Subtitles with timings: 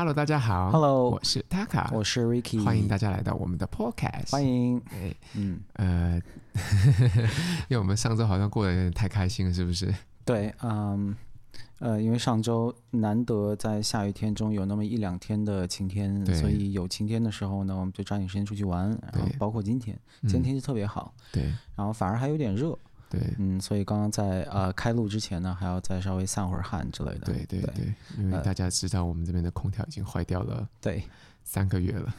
[0.00, 0.70] Hello，大家好。
[0.70, 4.30] Hello，我是 Taka，我是 Ricky，欢迎大家来到我们的 Podcast。
[4.30, 4.80] 欢迎。
[4.80, 6.18] 对，嗯，呃，
[7.68, 9.94] 因为我们上周好像过得有点太开心了，是不是？
[10.24, 11.14] 对，嗯，
[11.80, 18.88] 呃，因为上周难得在下雨天中有那么一两天的晴天，所以有晴天的时候呢，我们就抓紧时间出去玩。
[19.12, 21.12] 然后包括今天，今天天气特别好。
[21.30, 21.42] 对。
[21.76, 22.74] 然后反而还有点热。
[23.10, 27.26] 对，嗯，所以刚刚在呃开录之前呢，还要再稍微散会儿汗之类的。
[27.26, 31.02] 对对对，对，因为大家知道我们这边的空调已经坏掉了，对，
[31.44, 32.14] 三个月了。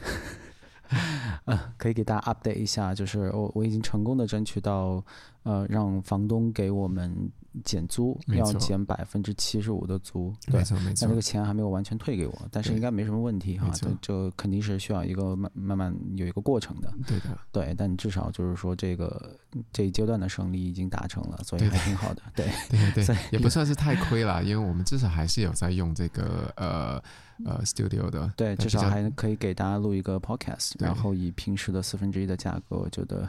[1.46, 5.02] 呃，可以给大家 update 一下，就是我我已经成功的争取到，
[5.42, 7.30] 呃，让房东给我们
[7.64, 10.96] 减租，要减百分之七十五的租，对，没错没错。
[11.00, 16.92] 但这个钱还没有完全退给我，但是应该没什么问题哈，这这肯定是需要一个慢慢慢有一个过程的。
[17.06, 19.38] 对的，对，但至少就是说这个
[19.72, 22.22] 这一阶段的胜利已经达成了，所以还挺好的。
[22.34, 27.02] 对 对对对，也不算是太亏了，因为我们至少还是有在用这个呃。
[27.44, 33.28] 呃，studio 的对，至少还可以给大家录一个 podcast，然后以平时的四分之一的价格，我觉得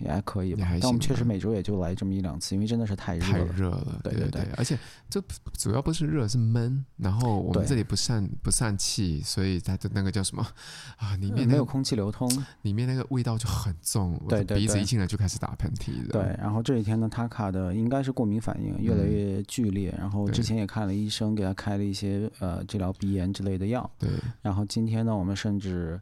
[0.00, 0.66] 也还可以吧。
[0.80, 3.32] 但我们确实每周也就来这么一两次，因为真的是太热了。
[3.32, 6.84] 太热了，对对对，对，而且这主要不是热，是闷。
[6.96, 10.46] 然后我们这里不散不散气，所以它的那个叫什么
[10.96, 11.16] 啊？
[11.16, 12.30] 里面、那个、没有空气流通，
[12.62, 14.20] 里面那个味道就很重。
[14.28, 16.12] 对，对，对，鼻子一进来就开始打喷嚏的。
[16.12, 23.90] 对，然后这几天呢，他卡的应该是过敏反应越来越剧烈，嗯、然后之前也看了医生，给他开了一些呃治疗鼻炎之类的药。
[23.98, 24.08] 对，
[24.42, 26.00] 然后今天呢，我们甚至。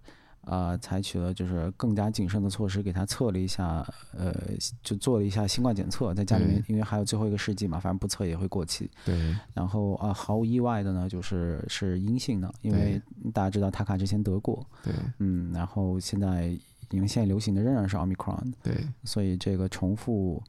[0.51, 4.35] 呃，采取了就是更加谨慎的措施，给他测了一下，呃，
[4.83, 8.91] 就做了一下新冠检测，在家里面，因为还有最后一个试剂嘛，反正不测也会过期。
[9.05, 9.37] 对。
[9.53, 13.01] 然后啊、呃，毫无意外的呢，就是是阴性的，因为
[13.35, 14.67] 大家知道塔卡之前得过。
[14.83, 14.95] 对。
[15.19, 16.47] 嗯，然后现在
[16.91, 18.53] 因为现在流行的仍然是奥密克戎。
[18.63, 18.75] 对。
[19.05, 20.43] 所以这个重复。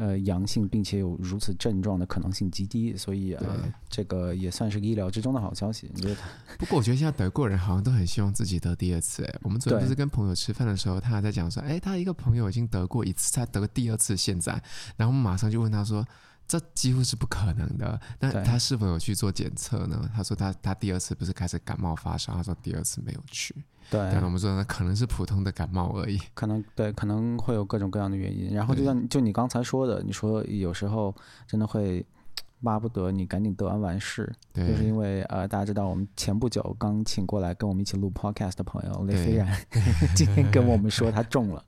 [0.00, 3.44] 呃，阳性并且有如此症状的可能性极低，所以呃，
[3.90, 5.90] 这个也算是个意料之中的好消息。
[5.94, 6.16] 你觉得？
[6.58, 9.22] 不过我觉得现在德国人好像都很希望自己得第二次。
[9.24, 14.52] 哎，我们昨天不是跟朋友吃饭的时候，他还在讲说，哎，他一个朋友已经得过一次，他得第二次，现在，
[14.96, 16.02] 然后我们马上就问他说，
[16.50, 18.00] 这几乎是不可能的。
[18.18, 20.10] 那他是否有去做检测呢？
[20.12, 23.54] 他说他他第二次不是开始感冒发烧，他说第二次没有去。
[23.88, 28.52] 对，但我们说那，可能是普通的感冒而已，可能对，可能会有各种各样的原因。
[28.52, 31.14] 然后就像就你刚才说的，你说有时候
[31.46, 32.04] 真的会
[32.64, 39.56] 巴不得你赶紧得完完事，就是因为呃，大家知道我们前不久刚请过来跟我们一起录 podcast 的朋友雷飞然，
[40.16, 41.64] 今天跟我们说他中了，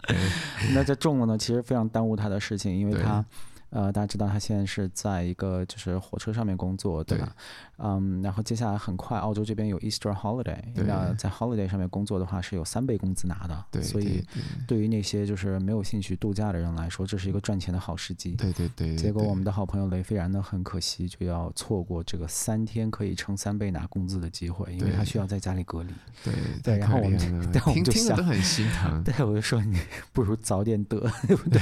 [0.75, 3.25] 那这中了呢，其实非常耽误他的事情，因为他。
[3.73, 7.35] 呃，大家知道他现在是在一个就是火车上面工作，对吧？
[7.83, 14.23] 嗯，然后接下来很快，澳洲这边有 Easter Holiday，那在 Holiday 上面工作的话是有三倍工资拿的，对，所以
[14.69, 18.33] 对于那些就是没有兴趣度假的人来说，这是一个赚钱的好时机。
[18.33, 25.89] 对对对，结果我们的好朋友雷飞然呢，很可惜就要错过这个三天可以乘三倍拿工资的机会，因为他需要在家里隔离。
[26.23, 27.19] 对对，然后我们，
[27.51, 29.01] 但我们就想，听听都很心疼。
[29.03, 29.79] 对，我就说你
[30.13, 31.61] 不如早点得，对不对？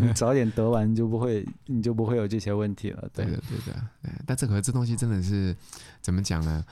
[0.00, 1.20] 你 早点得完你就不。
[1.20, 3.06] 会，你就不会有这些问题了。
[3.12, 3.82] 对，对的，对的。
[4.26, 5.29] 但这个这东西真的是
[6.00, 6.64] 怎么讲呢？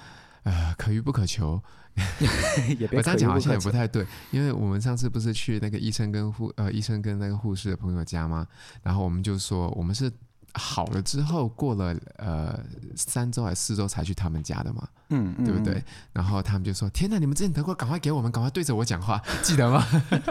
[0.45, 1.61] 呃，可遇不可求。
[2.79, 8.47] 也别我这样讲好像也不太对，因为我们上次不是去那个医生跟护呃医生跟那个护士的朋友家吗？
[8.83, 10.11] 然后我们就说我们是。
[10.55, 12.59] 好了之后，过了呃
[12.97, 15.81] 三周还是四周才去他们家的嘛，嗯，嗯，对不对？
[16.11, 19.85] 然后他们就说：“天哪，你们之前得过，赶快给我们，赶快对着我讲话，记得吗？”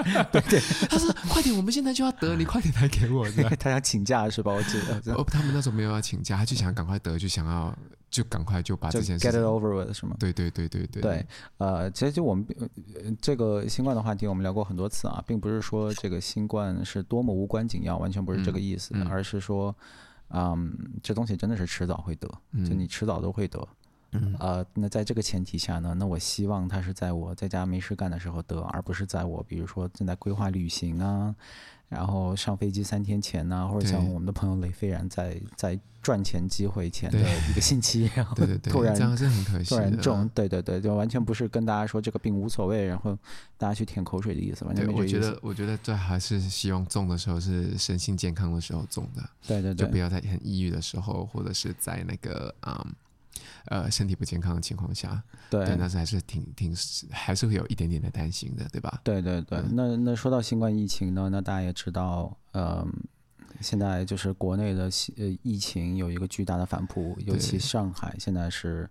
[0.33, 0.59] 对对，
[0.89, 4.51] 他说：“快点，我们现在就要得，你快点来给我。” 他想请假是吧？
[4.51, 5.13] 我记得。
[5.13, 7.73] 哦，他们那时候没有要请假，他就想赶快得，就想要
[8.09, 10.16] 就赶快就把这件事 get it over with 是吗？
[10.19, 11.01] 对对对对对。
[11.01, 12.45] 对，呃，其实就我们
[13.22, 19.75] 这个新冠的话题，我们聊过很多次啊，并不是说这个新冠是多么无关紧要，完全不是这个意思，嗯嗯、而是说。
[20.29, 22.28] 嗯，这东西真的是迟早会得，
[22.66, 23.66] 就你迟早都会得。
[24.12, 31.35] 嗯，呃，那在这个前提下呢，那我希望他是在我在家没事干的时候得，而不是在我比如说正在规划旅行啊，
[31.90, 43.18] 然后上飞机三天前呢、啊，或者像我们的朋友雷飞然在在赚钱机会前的一个星期，然后突然这样是很可惜，突然中，对对对，就完全不是跟大家说这个病无所谓，然后
[43.57, 44.94] 大家去舔口水的意思，完全没。
[44.94, 52.81] 我觉得，我觉得这还是希望中的时候是身心健康的时候中的，对对对，就不要在很抑郁的时候，或者是在那个啊。
[52.86, 52.95] 嗯
[53.69, 56.73] 呃，身体不健康的情况下，对，但是还是挺挺，
[57.11, 59.01] 还是会有一点点的担心的，对吧？
[59.03, 62.87] 对对对，嗯、那那说到新冠疫情呢，那大家也知道，呃，
[63.59, 68.89] 现在就是国内的呃疫情有一个巨大的反扑，尤其上海现在是，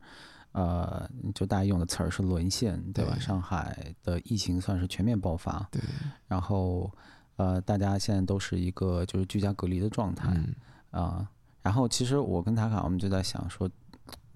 [0.53, 3.15] 呃，就大家用的词儿是沦陷，对吧？
[3.15, 5.81] 对，上海的疫情算是全面爆发，对，
[6.29, 6.93] 然后
[7.37, 10.55] 呃，大家现在都是一个就是居家隔离的状态，啊、嗯
[10.91, 11.29] 呃，
[11.63, 13.67] 然后其实我跟塔卡我们就在想说。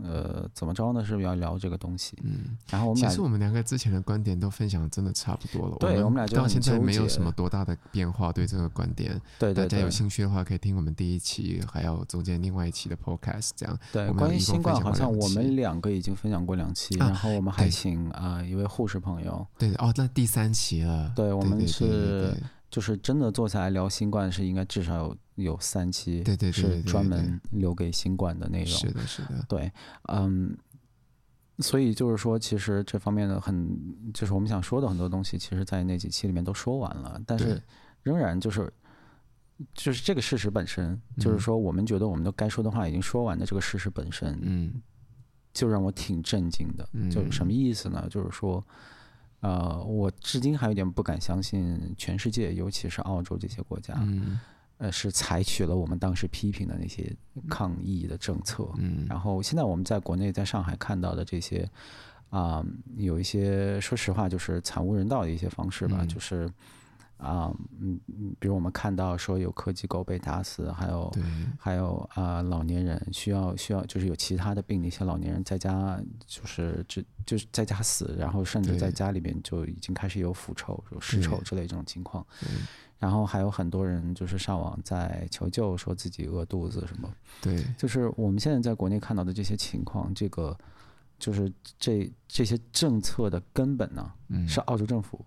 [0.05, 1.05] 呃，怎么着呢？
[1.05, 2.17] 是不是要聊这个东西？
[2.23, 5.77] 嗯，然后我们其实我们两个之前的观点都分享的真的差不多了。
[5.81, 9.21] 对，我们俩到现在没有什么多大的变化，对这个观点。
[9.39, 13.51] 对，大家有兴趣的话，可以听我们第一期，还有中间另外一期的 podcast。
[13.57, 19.47] 这样，对，关于新冠，好像我们两个已经分享过两期，啊、然后我们还请啊、呃、一位护士朋友。
[19.59, 21.13] 对哦，那第三期了。
[21.15, 22.35] 对，我们是。
[22.71, 28.69] 就是真的坐下来聊新冠，是应该至少有有三期，对对对，是专门留给新冠的内容。
[28.69, 29.73] 是的，是的，对，
[30.05, 30.57] 嗯，
[31.59, 33.77] 所以就是说，其实这方面的很，
[34.15, 37.61] 就是我们想说的很多东西，其实，在那几期里面都说完了，但是
[38.05, 38.73] 仍然就是，
[39.75, 44.81] 就是这个事实本身，就是说，我们觉得我们都该说的话已经说完的这个事实本身，嗯，
[45.53, 46.89] 就让我挺震惊的。
[47.11, 48.07] 就是什么意思呢？
[48.09, 48.65] 就是说。
[49.41, 54.39] 呃，我至今还有点不敢相信，全世界，尤其是澳洲这些国家，嗯、
[54.79, 57.15] 呃，是采取了我们当时批评的那些
[57.49, 58.69] 抗疫的政策。
[58.79, 61.69] 嗯，然后现在我们在国内，在上海看到的这些，
[62.29, 62.67] 啊、呃，
[62.97, 66.51] 有一些，说实话，就是惨无人道的一些方式吧，嗯、就是。
[67.21, 71.13] 啊，嗯嗯，比如我们看到说有科技狗被打死，还有
[71.59, 82.27] 还有啊、呃，老年人需要需要就是有其他的病的一些老年人在家就是就就是在家死，然后甚至在家里面就已经开始有腐臭、有尸臭之类这种情况，
[82.99, 87.13] 然后还有很多人就是上网在求救，说自己饿肚子什么，
[87.43, 90.57] 对，就是我们现在在国内看到的这些情况，这个
[91.19, 95.23] 就是这这些政策的根本呢，嗯、是澳洲政府。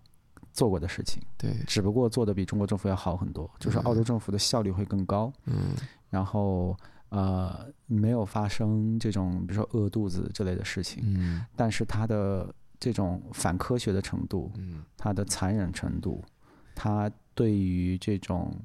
[0.53, 5.75] 做过的事情，对，只不过做的比中国政府要好很多，就是澳洲政府的效率会更高，嗯，
[6.09, 6.77] 然后
[7.09, 16.23] 呃没有发生这种比如说饿肚子之类的事情，嗯，但是它的这种反科学的程度，嗯，它的残忍程度，
[16.75, 18.55] 它对于这种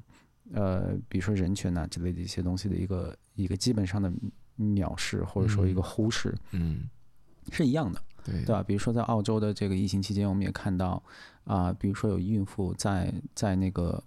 [0.53, 4.11] 呃比如说人权呐之类的一些东西的一个一个基本上的
[4.57, 6.87] 藐视或者说一个忽视，嗯，
[7.51, 7.99] 是一样的。
[8.23, 8.63] 对，对吧？
[8.63, 11.01] 比如说在澳洲的这个疫情期间，我们也看到
[11.43, 14.01] 啊、呃，比如说有孕妇在在那个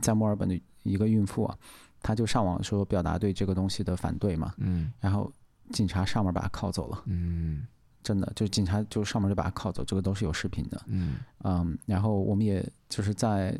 [0.00, 1.56] 在墨尔本的一个孕妇啊，
[2.02, 5.30] 她就上网说表达对这个东西的反对嘛，嗯，然后
[5.70, 7.66] 警察上门把她铐走了，嗯，
[8.02, 13.58] 真的就警察就上门就把她铐走，这个都是有视频的，嗯嗯，然后我们也就是在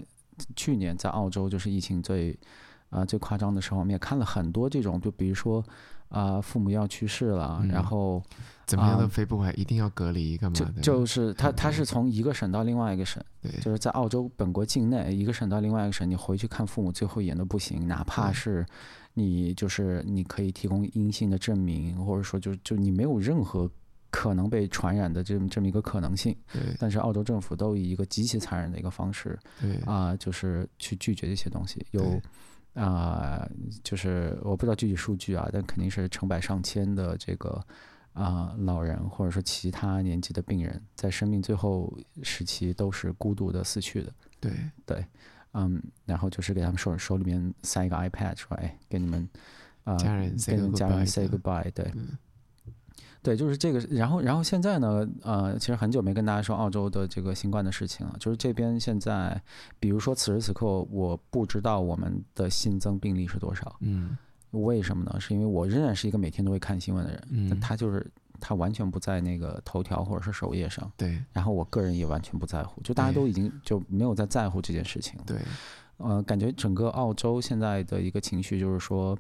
[0.57, 2.33] 去年在澳洲就是疫情最
[2.91, 5.61] 啊、呃、最夸张的时候，我们也看了很多这种，就比如说
[6.09, 8.23] 啊、呃、父母要去世了，嗯、然后。
[8.69, 10.83] 怎么样都飞不回来，一定要隔离干嘛的？
[10.83, 18.67] 就就是他，他是从一个省到另外一个省，对，就是在澳洲本国境内一个省到另外一个省，你回去看父母最后一眼都不行，哪怕是
[19.15, 23.71] 你就是你可以提供阴性的证明，或者说就就你没有任何
[24.11, 26.61] 可能被传染的这么这么一个可能性，对。
[26.79, 29.77] 但是澳洲政府都以一个极其残忍的一个方式，对。
[29.87, 32.03] 啊、呃，就是去拒绝这些东西，有
[32.75, 33.51] 啊、呃，
[33.83, 37.65] 就是我不知道具体数据啊，但肯定是成百上千的这个。
[38.19, 44.13] 啊、呃，老人或者说其他年纪的病人，在生命最后时期都是孤独的死去的。
[44.41, 44.53] 对
[44.85, 45.07] 对，
[45.53, 49.29] 嗯，然后就是给他们手手里面塞一个 iPad 出来，给你们
[49.85, 51.71] 啊，呃、家人跟家人 say goodbye。
[51.71, 52.19] 对，嗯、
[53.23, 53.79] 对，就是这个。
[53.91, 58.17] 然后，然后现在呢，呃，其实很久没跟大家说澳洲的这个新冠的事情了。
[58.19, 59.41] 就是这边现在，
[59.79, 63.77] 比如说此时此刻，我不知道我们的新增病例是多少。
[63.81, 64.19] 嗯。
[64.53, 65.21] 为什么呢？
[65.21, 68.05] 是因为我仍然是一个每天都会看新闻的人，嗯，他就是
[68.41, 71.23] 他完全不在那个头条或者是首页上，对。
[71.33, 75.39] 然后我个人也完全不在乎，就大家都已经就没有在在乎这件事情了，对。
[75.99, 79.19] 呃，感觉整个澳洲现在的一个情绪就是说，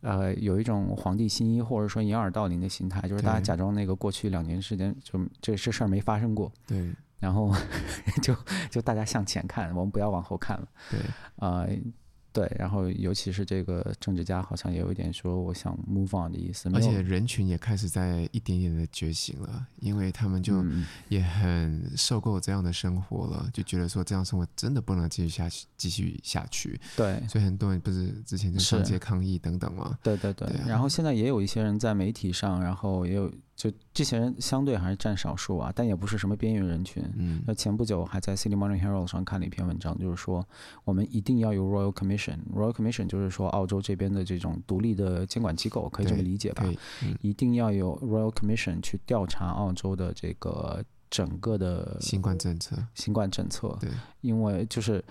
[0.00, 6.92] 呃，有一种皇帝新衣或者说掩耳盗铃的心态，就是大家假装那个过去两年时间就这这事儿没发生过，对。
[7.20, 7.54] 然后
[8.22, 8.34] 就
[8.70, 11.00] 就大家向前看，我们不要往后看了，对。
[11.36, 11.78] 啊、呃。
[12.32, 20.64] 对，然后尤其是这个政治家好像也有一点说我想 move on 的意思，而且人群也开始在一点点的觉醒了，因为他们就
[21.08, 26.80] 也很受够这样的生活了，嗯、就觉得说这样生活真的不能继续下去，继续下去。
[26.96, 29.98] 对，所以很多人不是之前就上街抗议等等吗？
[30.02, 33.32] 对对对，对啊、然后现在也有一些人在媒体上，然后也有。
[33.58, 37.02] 就这些人相对还是占少数啊，但也不是什么边缘人群。
[37.16, 40.46] 嗯，那前不久还在《City Morning Herald》上看了一篇文章，就是说
[40.84, 42.38] 我们一定要有 Royal Commission。
[42.54, 46.64] Royal Commission 就是说澳洲这边的这种独立的监管机构，可以这么理解吧？
[47.02, 52.76] 嗯、一定要有 Royal Commission 去调查澳洲的这个整个的新冠政策。
[52.94, 53.76] 新冠政策。
[53.80, 55.04] 对，因为就是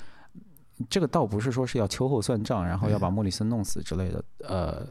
[0.89, 4.24] 这个倒不是说是要秋后算账，然后要把莫里森弄死之类的。
[4.48, 4.88] 呃。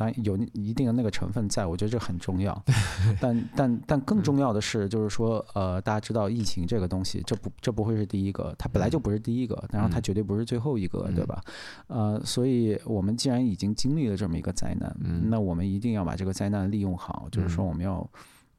[0.00, 2.64] 当然有一定的那个成分在，我觉得这很重要。
[3.20, 11.38] 但但但更重要的是，就是说，呃，大家知道疫情这个东西，这不这不会是第一个，它本来就不是第一个，然后它绝对不是最后一个，对吧？
[11.88, 14.96] 呃，所以我们既然已经经历了这么一个灾难，
[15.28, 18.08] 那我们一定要把这个灾难利用好，就是说我们要。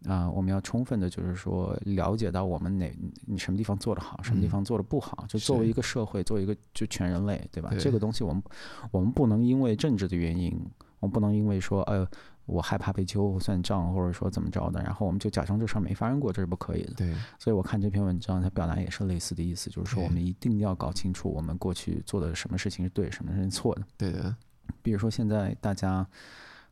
[0.08, 2.92] 啊、呃，我们要充分的，就是说了解到我们哪
[3.28, 5.16] 你什么地方做得好，什么地方做得不好。
[5.22, 7.70] 嗯、就作为一个社会，作为一个就全人类，对吧？
[7.70, 8.42] 对这个东西我们
[8.90, 10.60] 我们不能因为政治的原因，
[11.02, 12.08] 我们不能因为说，呃，
[12.46, 16.94] 我害怕被秋后算账，或者说怎么着的，然后我们就假装这事儿没发生过，这是不可以的。
[16.94, 17.14] 对。
[17.38, 23.84] 所以我看这篇文章，它表达也是类似的意思，就是说我们一定要搞清楚我们过去做的什么事情是对，什么是错的。
[23.98, 24.34] 对的。
[24.82, 26.08] 比如说现在大家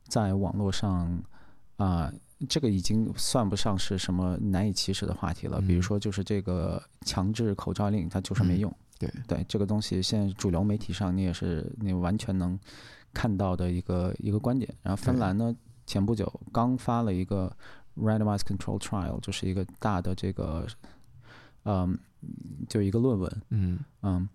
[0.07, 1.21] 在网络上
[1.75, 2.07] 啊。
[2.07, 2.13] 呃
[2.47, 5.59] 这个已经算不上是什么难以启齿的话题了。
[5.59, 8.73] 比如说，就是这个强制口罩令，它就是没用。
[8.97, 12.57] 对对，这个东西现在主流媒体上你也是你完全能
[13.13, 14.73] 看到的一个一个观点。
[14.81, 17.51] 然后芬兰呢，前不久刚发了一个
[17.95, 20.65] randomized control trial，就是一个大的这个，
[21.65, 21.97] 嗯，
[22.67, 23.41] 就一个论文。
[23.49, 24.27] 嗯嗯，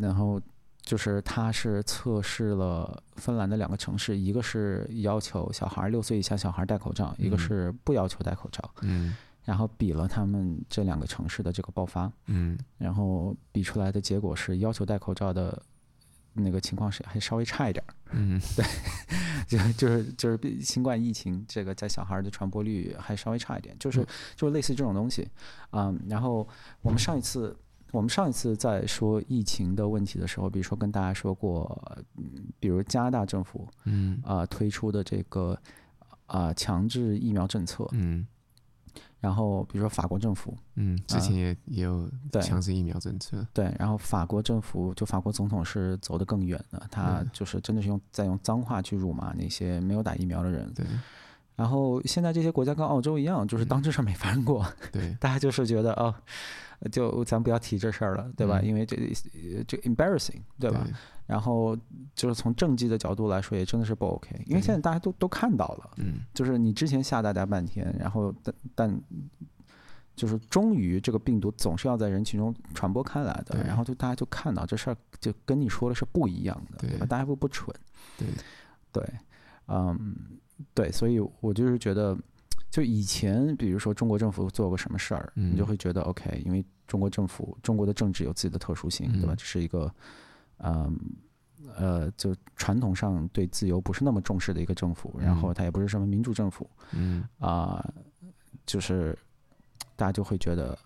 [0.00, 0.40] 然后。
[0.86, 8.62] 就是它是测试了芬兰的两个城市，一个是要求小孩六岁以下小孩戴口罩，一个是不要求戴口罩。
[8.82, 12.12] 嗯，然后比了他们这两个城市的这个爆发。
[12.26, 15.58] 嗯，然后比出来的结果是要求戴口罩的
[16.34, 17.94] 那个情况是还稍微差一点儿。
[18.12, 18.64] 嗯， 对，
[19.48, 25.28] 就就是就是新冠疫情这个在小孩的传播率还稍微差一点，就是就是类似这种东西。
[25.70, 26.46] 嗯，然后
[26.82, 27.56] 我们上一次。
[27.92, 31.80] 我们上一次在说疫情的问题的时候，比如说跟大家说过，
[32.16, 32.24] 嗯，
[32.58, 35.56] 比如加拿大政府，嗯，啊、呃、推出的这个
[36.26, 38.26] 啊、呃、强制疫苗政策，嗯，
[39.24, 42.06] 然后比如说法国政府，嗯，之前也也有
[42.42, 50.84] 强制疫苗政策，呃、对，然后法国政府就法国总统是走得更远的，他就是真的是用在用脏话去辱骂那些没有打疫苗的人，对。
[51.56, 56.14] 然后现在这些国家跟澳洲一样，就是当这事儿没发生过，嗯、对，大家就是觉得哦。
[56.90, 58.60] 就咱不要提这事儿了，对吧？
[58.62, 58.96] 嗯、因为这
[59.66, 60.82] 这 embarrassing，对吧？
[60.84, 60.92] 对，
[61.26, 61.76] 然后
[62.14, 64.30] 就是从政绩的角度来说，也真的是不 OK。
[64.46, 69.02] 因为现在大家都都看到了，嗯，就是你之前吓大家半天，然后但但
[70.16, 77.06] 就是终于这个病毒总是要在人群中传播开来的，然后就大家就看到这事儿就跟你说的是不一样的，对，对吧？
[77.06, 77.74] 大家不不蠢，
[78.18, 78.28] 对
[78.92, 79.04] 对，
[79.68, 80.14] 嗯，
[80.72, 82.16] 对，所以我就是觉得。
[82.70, 89.34] 就以前，比如说中国政府做过什么事儿，你就会觉得 OK，因为中国政府、中国的政治有自己的特殊性，对吧？
[89.34, 89.92] 这是一个，
[90.58, 90.98] 嗯，
[91.76, 97.26] 呃，就传统上对自由不是那么重视的一个政府，然后它也不是什么民主政府，嗯。
[97.38, 97.84] 啊，
[98.66, 99.18] 就是
[99.96, 100.78] 大家就会觉得，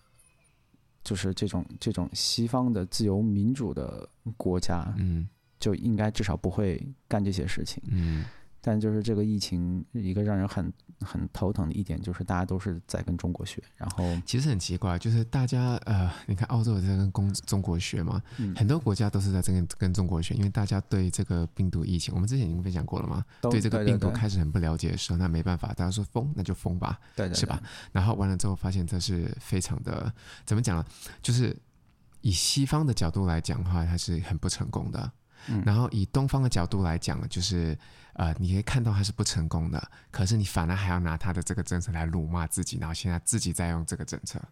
[1.03, 5.29] 就是这种这种西方的自由民主的国家，嗯，
[5.59, 8.25] 就应该至少不会干这些事情，嗯。
[8.61, 13.63] 但就是这个疫情，一个让人很很头疼的一点，就是大家都是在跟中国学。
[13.77, 27.63] 然后其实很奇怪，就是大家呃，你看澳洲也在跟中中国学嘛，嗯、很多国家都是在这跟跟中国学，因为大家对这个病毒疫情，我们之前已经分享过了嘛，对这个病毒开始很不了解的时候，那没办法，大家说封那就封吧，对对对，是吧？
[27.93, 30.13] 然后完了之后发现这是非常的
[30.45, 30.85] 怎么讲呢？
[31.23, 31.57] 就是
[32.21, 35.13] 以西方的角度来讲的话，它是很不成功的。
[35.51, 37.79] 嗯、然后以东方的角度来讲，就是
[38.19, 44.43] 呃，你可以看到他是不成功的，可是你反而还要拿他的这个政策来辱骂自己，然后现在自己在用这个政策。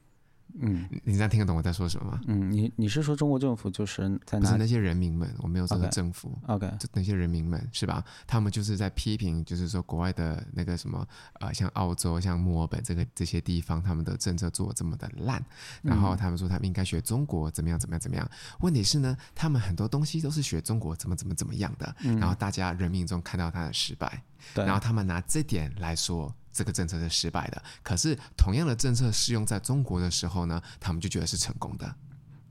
[0.61, 2.21] 嗯，你这样听得懂我在说什么吗？
[2.27, 5.29] 嗯，你你是说中国政府就是在不是那些人民们？
[5.39, 6.37] 我没有说的政府。
[6.47, 8.05] OK，就那些人民们是吧？
[8.27, 10.99] 他们就是在批评，就是说国外的那个什么
[11.35, 15.45] 啊、呃，像澳洲、像墨尔本这个这些地方，他们的政策做这么的烂，
[15.83, 18.29] 然后他们说他们应该学中国怎么样怎么样怎么样。
[18.61, 24.23] 问题是呢，他们很多东西都是学中国怎么怎么怎么样的，然后大家人民中看到他的失败，
[24.55, 26.35] 然后他们拿这点来说。
[26.57, 31.95] 这个政策是失败的，可是同样的政策适用在中国的时候呢，他们就觉得是成功的。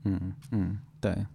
[0.04, 1.26] 嗯嗯，对，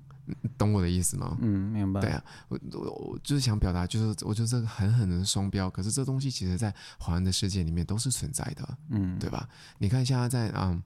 [0.58, 1.38] 懂我的意思吗？
[1.42, 2.00] 嗯，明白。
[2.00, 9.50] 对啊，我我我就是想表达，就是我觉得这个狠狠的双标，可是这东西其实在华人的世界里面都是存在的，嗯，对吧？
[9.78, 10.82] 你看现在在嗯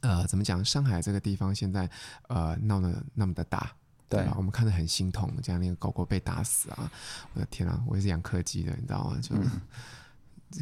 [0.00, 1.88] 呃怎么讲，上海这个地方现在
[2.28, 3.72] 呃闹得那么的大，
[4.10, 4.34] 对吧？
[4.36, 6.92] 我们看得很心痛，这样那个狗狗被打死啊，
[7.32, 9.18] 我的天啊，我也是养柯基的，你知道吗？
[9.22, 9.34] 就。
[9.36, 9.48] 嗯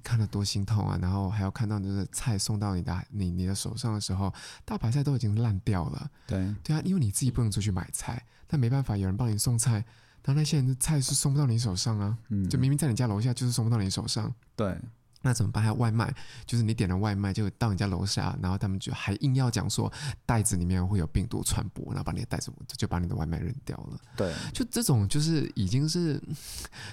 [0.04, 0.98] 看得多心痛啊！
[1.00, 4.30] 然后还要看到就是菜送到你的你你的手上的时候，
[4.62, 6.10] 大白菜都已经烂掉了。
[6.26, 9.82] 对对啊，因为你自己不能出去买菜，但没办法，有人帮你送菜，
[10.20, 12.18] 但那些人的菜是送不到你手上啊。
[12.28, 14.30] 嗯，就明明在你家楼下，就是送不到你手上。
[14.54, 14.76] 对，
[15.20, 15.62] 那怎么办？
[15.62, 16.14] 还有外卖，
[16.46, 19.92] 就是你点了外卖，就到你家楼下，然后他们就还硬要讲说
[20.24, 24.00] 袋子里面会有病毒传播，然后把你的袋子就把你的外卖扔掉了。
[24.16, 26.22] 对，就这种就是已经是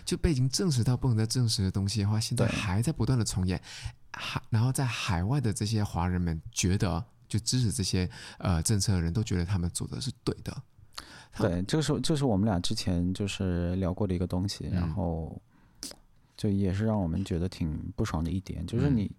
[0.04, 3.62] 就被已经证实到不能再证实的东西的话，现在还在不断的重演。
[4.12, 10.56] 海，然后在海外的这些华人们觉得，就支持这些呃政策的人都觉得他们做的是对的。
[11.38, 15.40] 对，这个是这是我们俩之前就是聊过的一个东西，嗯、然后。
[16.38, 19.10] 就也是让我们觉得挺不爽的一点，就是你，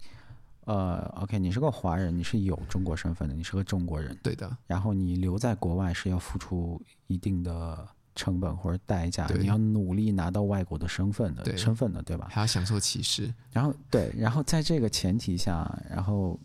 [0.64, 4.54] 呃，OK，你是个华人，你是有中国身份的，你是个中国人，对的。
[4.66, 12.28] 然后你留在国外是要付出一定的成本或者代价，你要努力拿到外国的身份的身份的，对吧？
[12.30, 13.32] 还要享受歧视。
[13.50, 16.38] 然后对，然后在这个前提下，然后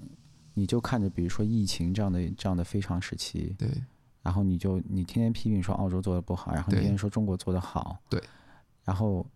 [0.54, 3.70] 你就看着，比如说疫情这样的这样的非常时期，对，
[4.22, 8.24] 然后你就你天天批评说澳洲做的不好，然后你天天说中国做的好，对，
[8.86, 9.28] 然后。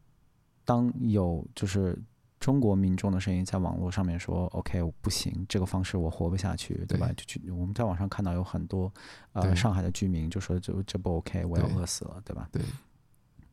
[0.65, 1.97] 当有就是
[2.39, 7.07] 中国民众的声音在网络上面说 “OK，我不行，这个方式我活不下去”，对吧？
[7.15, 8.91] 就去我们在网上看到有很多
[9.33, 12.49] 呃上海的居民就说这这不 OK，我要饿死了，对吧？
[12.51, 12.61] 对。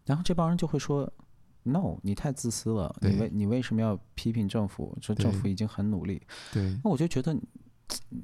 [0.05, 1.11] 然后这帮人就会说
[1.63, 4.97] ：“No，你太自私了，你为你为什么要批评政府？
[5.01, 6.21] 说政府已经很努力。”
[6.53, 6.77] 对。
[6.83, 7.37] 那我就觉得，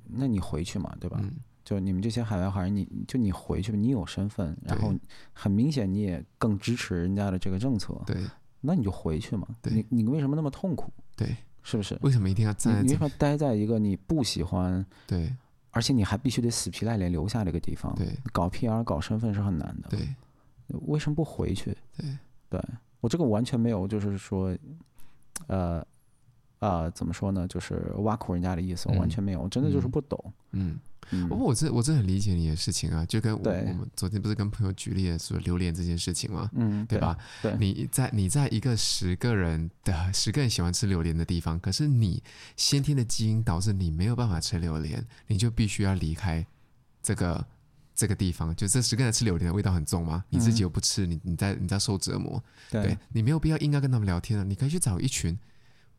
[0.07, 1.23] 那你回去嘛，对吧？
[1.65, 4.93] 就你们这些海外华人，你就你回去吧，你有身份，然后
[5.33, 8.17] 很明显你也更支持人家的这个政策，对。
[8.61, 10.93] 那你就回去嘛，你你为什么那么痛苦？
[11.17, 11.99] 对，是不是？
[12.03, 12.83] 为什么一定要在？
[12.83, 14.85] 你为什么待在一个你不喜欢？
[15.07, 15.35] 对，
[15.71, 17.95] 而且你还必须得死皮赖脸留下这个地方。
[17.95, 19.89] 对，搞 PR 搞身份是很难的。
[19.91, 20.09] 对，
[20.87, 21.77] 为什么不回去？
[21.97, 22.19] 对，
[22.51, 22.61] 对
[23.01, 24.57] 我这个完全没有，就是说，
[25.47, 25.85] 呃，
[26.61, 27.47] 呃，怎么说呢？
[27.49, 30.33] 就是挖苦人家的意思，我完全没有，我真的就是不懂。
[30.53, 30.79] 嗯。
[31.11, 36.51] 嗯不过我这我真的很理解你的事情啊，就跟我我们昨天不是跟朋友举例说榴莲这件事情吗？
[36.53, 37.17] 嗯，对吧？
[37.41, 42.23] 对，你在你在一个十个人的十个人喜欢吃榴莲的地方，可是你
[42.59, 46.47] 先天的基因导致你没有办法吃榴莲，你就必须要离开
[47.03, 47.43] 这个
[47.95, 48.55] 这个地方。
[48.55, 50.23] 就这十个人吃榴莲的味道很重吗？
[50.29, 52.43] 你自己又不吃，你你在你在受折磨。
[52.71, 55.35] 对，对你没有必要应该跟他们聊天啊，你可以去找一群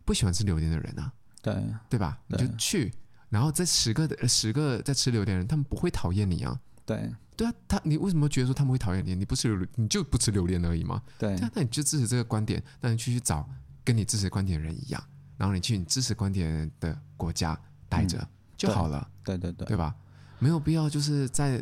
[0.10, 1.54] 不喜欢吃榴莲的人啊，对
[1.88, 2.18] 对吧？
[2.26, 2.92] 你就去。
[3.30, 6.60] 然后这十个的十个在吃榴莲的人，他们不会讨厌你啊。
[6.84, 9.14] 对对啊，他你为什么觉得说他们会讨厌你？
[9.14, 11.00] 你不吃榴，你就不吃榴莲而已嘛。
[11.20, 13.48] 对，那你就支持这个观点，那你去去找
[13.84, 15.04] 跟你支持观点的人一样，
[15.38, 17.56] 然后你去你支持观点的国家
[17.88, 19.08] 待着就好了。
[19.24, 19.96] 对对对，对吧？
[20.40, 21.58] 没有必要就是在，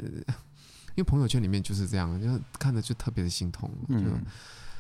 [0.95, 3.69] 因为朋友圈里面就是这样，就看着就特别的心痛。
[3.89, 4.23] 嗯。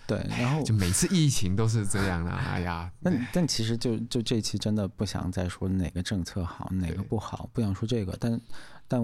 [0.07, 8.15] 对，然后就每次疫情都是这样的，哎呀， 但但其实就就这期真的不想再说哪个政策好，哪个不好，不想说这个。
[8.19, 8.39] 但
[8.87, 9.03] 但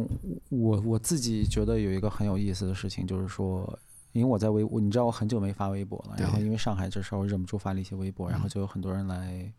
[0.49, 3.77] 我我自己觉得有一个很有意思的事情，就是说，
[4.13, 9.51] 因为我在微，你知道我很久没发微博了，然后因为上海这时候忍不住发了一些微博，然后就有很多人来，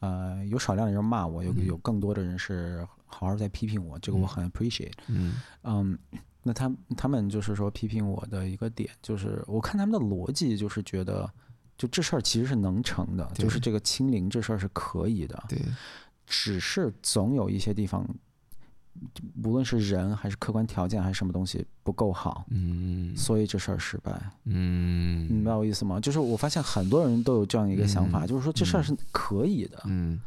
[0.00, 5.98] 呃，有少量的人骂我，有有更多的人是好好在批评我，这个我很 appreciate，嗯嗯。
[6.42, 11.30] 那他他们就是说批评我的一个点，就是我看他们的逻辑，就是觉得
[11.76, 15.60] 就这事儿其实是能成的，就是这个清零这事儿是可以的，对，
[16.26, 18.08] 只是总有一些地方，
[19.44, 26.00] 无论是人还是客观条件还是什么东西不够好，嗯，所以这事儿失败，嗯，明白我意思吗？
[26.00, 30.18] 就是我发现很多人都有这样一个想法，嗯、就是说这事儿是可以的，嗯，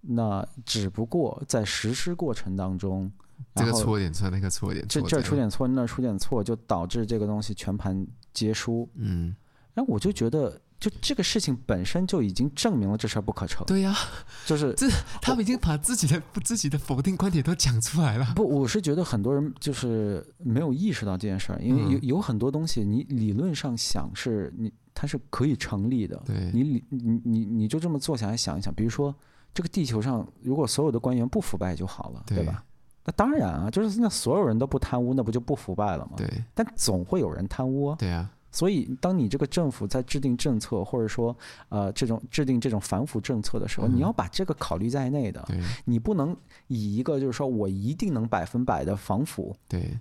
[0.00, 3.08] 那只不过在实施过程当中。
[3.54, 8.88] 这个错点错，那个错点错，这这出点错，那出点错，就导致这个东西全盘皆输。
[8.94, 9.34] 嗯，
[9.74, 13.64] 然后我就觉得，就这个事情本身就已经证明了这事儿不可成。
[13.66, 13.98] 对呀、啊，
[14.44, 14.88] 就是这
[15.22, 18.32] 他们已经把自己的自己的否定观点都讲出来了。
[18.34, 26.20] 不，我是觉得很多人就是没有意识到这件事儿，因为有有很多东西，你理论上想是你它是可以成立的。
[26.26, 29.14] 对，你理你你你就这么坐下来想一想，比如说
[29.54, 32.64] 这个地球上如果所有的官员不腐败就好了，对，对吧？
[33.04, 36.12] 那当然啊，就是那所有人都不贪污，那不就不腐败了吗？
[36.16, 36.28] 对。
[36.54, 37.96] 但总会有人贪污啊。
[37.98, 38.30] 对啊。
[38.50, 41.36] 所以，当你这个政府在制定政策，或者说
[41.68, 45.44] 呃这种制定这种反腐政策的时候，嗯、你要把这个考虑在内的。
[45.48, 45.60] 对。
[45.84, 46.36] 你不能
[46.68, 49.56] 以一个就是说我一定能百分百的防腐。
[49.68, 49.98] 对。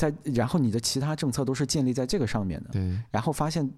[0.00, 2.98] 在然后你的其他政策都是建立在这个上面的，对。
[3.10, 3.70] 然后发现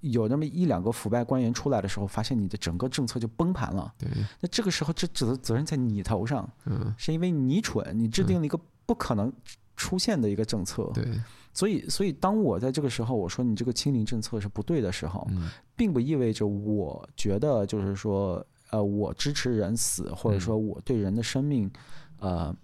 [0.00, 4.08] 有那么一两个腐败官员出来的时候，发现你的整个政策就崩盘了，对。
[4.40, 9.32] 那这个时候这责责任在你头上，嗯，是因为你蠢，你制定了一个不可能
[9.74, 11.04] 出现的一个政策，对。
[11.52, 21.68] 所以所以当我在这个时候我说你这个清零政策是不对的时候，嗯，并不意味着我觉得就是说呃我支持人死，或者说我对人的生命，
[22.20, 22.54] 呃。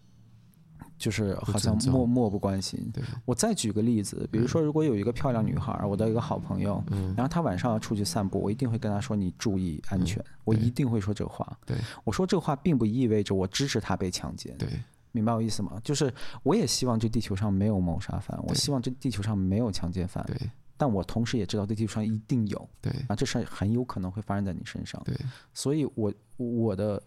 [1.03, 2.81] 就是好像漠漠不关心。
[3.25, 6.81] 我再举个例子，比如说，如果有一个漂亮女孩，我的一个好朋友，
[7.17, 11.59] 然后她晚上要出去散步，我一定会跟她说：“你注意安全。”我一定会说这话。
[11.67, 14.57] 对，我说这话并不意味着我支持她被强奸。
[14.57, 14.69] 对，
[15.11, 15.73] 明白我意思吗？
[15.83, 20.25] 就是我也希望这地球上没有谋杀犯，我希望这地球上没有强奸犯。
[20.25, 20.37] 对，
[20.77, 22.69] 但我同时也知道这地球上一定有。
[22.81, 25.03] 对，啊，这事儿很有可能会发生在你身上。
[25.05, 25.17] 对，
[25.53, 27.03] 所以我我的。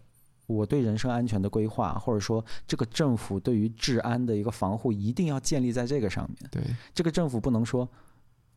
[0.46, 6.50] 我对人身安全的规划，或者说这个政府对于治安的一个防护，一定要建立在这个上面。
[6.50, 6.62] 对，
[6.94, 7.88] 这个政府不能说。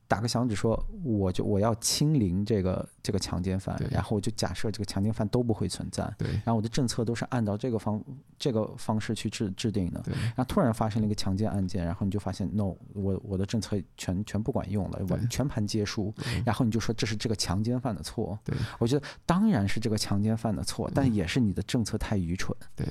[0.10, 6.04] 打个响指说，我就我要清零这个这个强奸犯，然后我就假设这个强奸犯都不会存在，
[6.44, 8.04] 然后我的政策都是按照这个方
[8.40, 16.12] 这个方式去制制定的，然后突然发生了一个强奸案件，然后你就发现，no，我我的政策全全不管用了，我全盘皆输，
[16.44, 18.38] 然后你就说这是这个强奸犯的错，
[18.80, 22.58] 我觉得当然是这个强奸犯的错，但也是你的政策太愚蠢。
[22.76, 22.88] 对。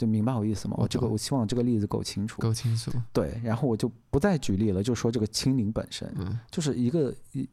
[0.00, 0.76] 就明白我意思吗？
[0.78, 2.90] 我这个我希望这个例子够清楚，够清楚。
[3.12, 7.46] 对，然后我就不再举例了，就说这个清零本身，嗯，就是一个一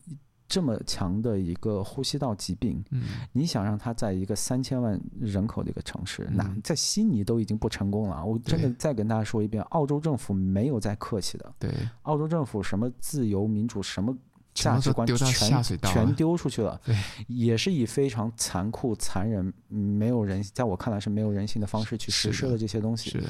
[0.48, 8.24] 这么强的一个呼吸道疾病，嗯，你想让它在一个三千万人口的一个城市，嗯，那在悉尼都已经不成功了。
[8.24, 11.70] 我真的再跟大家说一遍，澳洲政府没有在客气的，对，
[12.04, 14.18] 澳洲政府什么自由民主什么。
[14.64, 16.80] 价值观全全丢出去了，
[17.28, 23.12] 也是以非常残酷、残忍、没有人，在我看来是没有人性的方式去实施了这些东西。
[23.12, 23.30] 是的，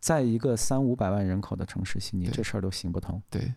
[0.00, 3.22] 在一个三五百万人口的城市，悉尼这事儿都行不通。
[3.30, 3.54] 对，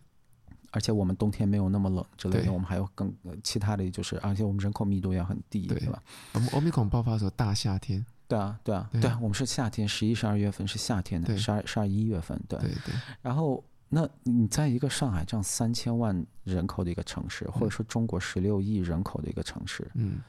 [0.72, 3.12] 而且我们冬天没有那么冷之类的，我们还有更
[3.44, 6.02] 其他的就是，而且我们人口密度也很低，对吧？
[6.34, 8.06] 我们欧米孔爆发的时候大夏天。
[8.28, 13.64] 对啊，对啊，对啊，我们是夏天，十一、十二月份是夏天的，十二、十二一月份，对对对，然后。
[13.90, 20.20] 那你在一个上海这样三千万人口的一个城市，或者说中国十六亿人口的一个城市，嗯，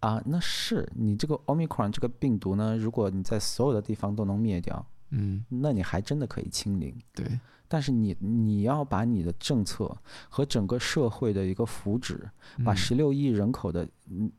[0.00, 6.94] 啊，那是你这个 Omicron 这个病毒呢，如果你在所有的地方都能灭掉，嗯，那你还真的可以清零。
[7.14, 9.94] 对，但是你你要把你的政策
[10.28, 12.18] 和整个社会的一个福祉，
[12.64, 13.86] 把十六亿人口的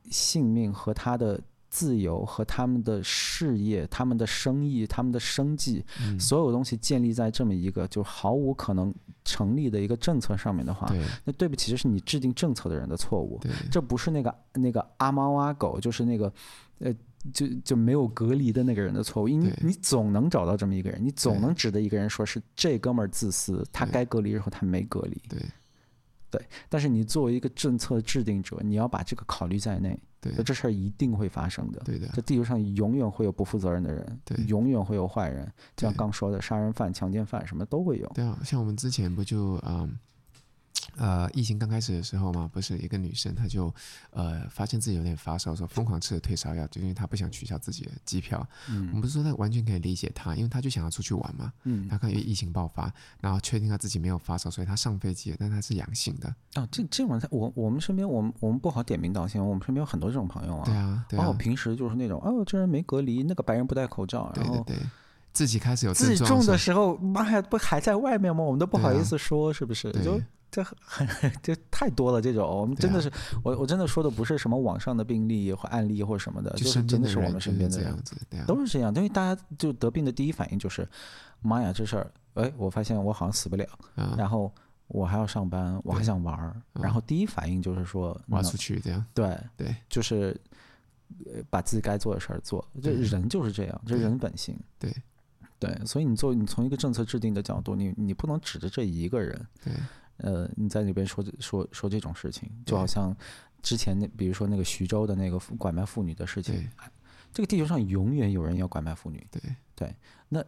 [0.10, 1.40] 性命和他的。
[1.74, 8.94] 自由和他们的事业、他们的生意、他们的生计，嗯、所有东西建立在这么一个就毫无可能
[9.26, 13.42] 成立的一个政策上面的话，对那对不起，这是你制定政策的人的错误。
[13.72, 16.32] 这不是那个那个阿猫阿狗，就是那个
[16.78, 16.94] 呃，
[17.34, 19.28] 就就没有隔离的那个人的错误。
[19.28, 25.20] 因为你总能找到这么一个人，你总能指的一个人说是这哥们儿自私，他该隔离然后他没隔离。
[25.28, 25.40] 对，
[26.30, 30.00] 对，但是你作为一个政策制定者，你要把这个考虑在内。
[30.32, 31.82] 对，这事儿一定会发生的。
[31.84, 38.10] 对的，这地球上永远会有不负责任的人，对，永远会有坏人，就像刚说的，杀人犯、强奸犯什么都会有。
[38.14, 39.98] 对啊，像我们之前不就嗯。
[40.98, 43.74] 呃，疫情刚开始的时候嘛，不是一个女生，她就
[44.12, 48.48] 呃发现自己有点发烧，说疯狂吃了退烧药，就因为她不想取消自己的机票。
[48.70, 51.52] 嗯，我们不是说她完全可以理解她，因为她就想要出去玩嘛。
[51.64, 56.28] 嗯，她看因为疫情爆发，然后确定她自己没有发烧，所以她上飞机了，但她是阳性的。
[56.54, 60.64] 啊，这这种我我们身边，我们我们不好点名道姓，我们身边有很多这种朋友啊。
[60.66, 61.22] 对啊，对啊。
[61.24, 64.86] 包括平时就是那种，哦，这人没隔离，那个白人不戴口罩，然后对对对，
[65.32, 68.44] 自己开始有自重的时候，妈呀，不还在外面吗？
[68.44, 69.92] 我们都不好意思说，是不是？
[70.04, 70.22] 就。
[70.54, 70.78] 这很
[71.42, 72.48] 这太多了，这种。
[72.48, 73.14] 我们真的是、啊、
[73.44, 78.94] 我我真的说的不是什么网上的病例或案例或什么的，就是真的是我们身边的样子，都是这样。
[78.94, 80.88] 因为大家就得病的第一反应就是，
[81.42, 84.54] 妈呀，这事儿，哎，我发现我好像死不了，啊、然后
[84.86, 90.40] 我还要上班，我还想玩儿，然后第一反应就是说，我要出去这样，对对，就是
[91.50, 94.94] 把自己该做的事儿做，这人就是这样，这人本性，对。
[95.60, 99.72] 对，所以你做你从一个政策制定的角度，你你不能指着这一个人，对。
[100.18, 103.16] 呃，你在那边说说说这种事情，就好像
[103.62, 106.70] 之前那，比如说那个徐州的那个拐卖妇女的事情，
[107.34, 109.26] 这个地球上永远有人要拐卖妇女。
[109.32, 109.42] 对
[109.76, 109.96] 对，
[110.30, 110.44] 那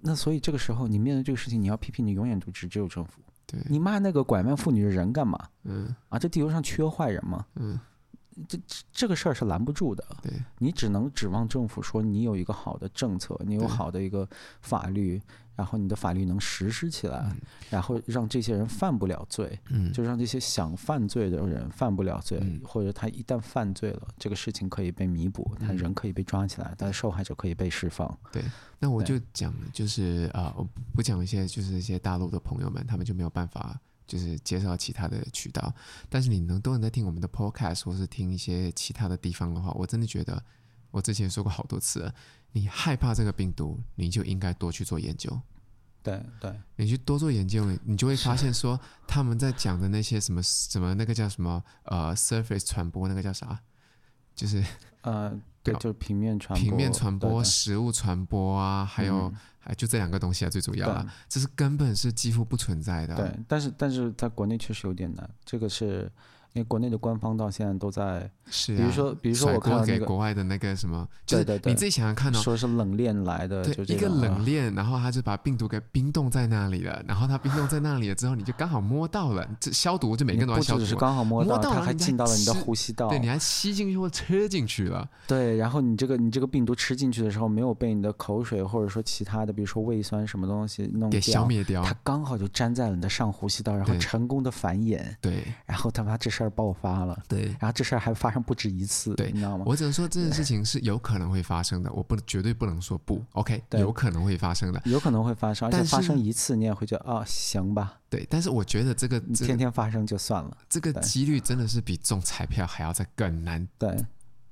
[0.00, 3.20] 那所以这个时候你面对这个事情，你要批评，你永远就只只有政府。
[3.46, 5.38] 对，你骂那个拐卖妇女的人干嘛？
[5.64, 7.46] 嗯，啊，这地球上缺坏人吗？
[7.56, 7.78] 嗯，
[8.48, 8.58] 这
[8.92, 10.04] 这个事儿是拦不住的。
[10.22, 14.28] 对，你只能指望政府说你有一个好的政策，你有好的一个
[14.60, 15.20] 法律。
[15.56, 28.18] 然后你的法律能实施起来，嗯、然后让这些人犯不了罪，嗯，就让这些想犯罪的人犯不了罪，嗯、或者他一旦犯罪了，这个事情可以被弥补，他人可以被抓起来，嗯、但受害者可以被释放。
[28.32, 28.42] 对，
[28.80, 35.74] 那我就讲，就是啊、呃，我不讲一些，就是一些大陆的朋友们，他们就没有办法，就是介绍其他的渠道。
[36.08, 40.42] 但是你能都能在听我们的 podcast，或是听一些其他的地方的话，我真的觉得，
[40.90, 42.14] 我之前说过好多次了。
[42.52, 45.40] 你害怕这个病毒，你就应该多去做研究。
[46.04, 53.58] 对对，对你去多做研究，你就会发现说他们在讲的那些什么什么那个叫什么呃 surface 传播那个叫啥，
[54.36, 54.62] 就是
[55.00, 63.16] 呃对，就是平面传播，平面传播、对食物传播啊，还有、还、就这两个东西啊，最主要啊，这是根本是几乎不存在的。
[63.16, 66.08] 对，但是但是在国内确实有点难，这个是。
[66.52, 97.18] 因为国内的官方到现在都在，是、啊，比如说，比如说我看到那个给国外的那个什么，对对对，你自己想想看哦，说是冷链来的，对，一个冷链，然后他就把病毒给冰冻在那里了，然后他冰冻在那里了之后，你就刚好摸到了，这消毒就每个人都要消毒，是刚好摸到，摸到了它还进到了你的呼吸道，对，你还吸进去或吃进去了，对，然后你这个你这个病毒吃进去的时候，没有被你的口水或者说其他的，比如说胃酸什么东西弄给消灭掉，它刚好就粘在了你的上呼吸道，然后成功的繁衍，对，然后他妈这事儿爆发了。
[97.28, 99.64] 对，然后这事儿还发生不止一次，对，你知道吗？
[99.66, 107.98] 我只能说这件事情是有可能会发生的，我不绝对不能说不，OK，有可能会发生的，有可能会发生，而且发生一次你也会觉得啊、哦，行吧。
[108.10, 113.96] 对，但是我觉得这个天天发生就算了，这个几率真的是比中彩票还要再更难，对，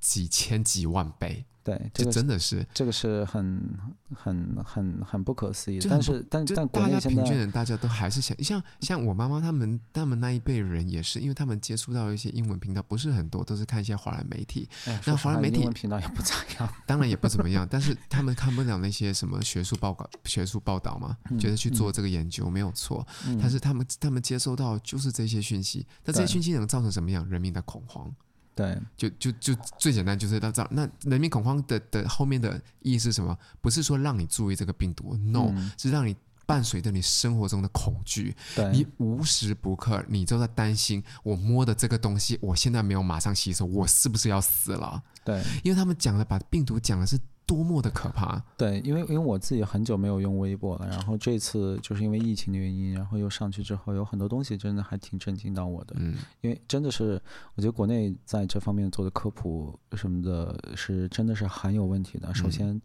[0.03, 1.47] 几千几万倍。
[1.65, 3.79] 对，这个真的是这个是很
[4.13, 5.89] 很很很不可思议的。
[5.89, 14.69] 但是但但大家平均人大家都还是想像像我妈妈他们他们那一辈人也是，因为他们接触到一些英文频道不是很多，都是看一些华人媒体。
[14.87, 17.65] 哎、那华人媒体频道也不咋样， 当然也不怎么样。
[17.71, 23.07] 但是他们看不了那些什么学术报告、学术报道嘛，觉得去做这个研究没有错。
[23.29, 27.25] 嗯、但是他们他们接收到就是这些讯息，那这些讯息能造成什么样？
[27.29, 28.13] 人民的恐慌。
[28.55, 33.37] 对，就就就最简单就是到这，那人民恐慌的的后面的意义是什么？
[33.61, 36.15] 不是说让你注意这个病毒，no，、嗯、是让你
[36.47, 45.03] 伴随着你生活中的恐惧，对你无时不刻你都在担心，我摸的这个东西，我现在没有马上吸收，我是不是要死了？
[45.25, 47.19] 对，因为他们讲的把病毒讲的是。
[47.47, 48.43] 多么的可怕！
[48.57, 55.95] 对，因为因为我自己很久没有用微博了，然后这次就是因为疫情的原因，然后又上去之后，有很多东西真的还挺震惊到我的。
[55.99, 57.21] 嗯，因为真的是，
[57.55, 62.33] 我觉得国内在这方面做的科普什么的，是真的是很有问题的。
[62.35, 62.81] 首先，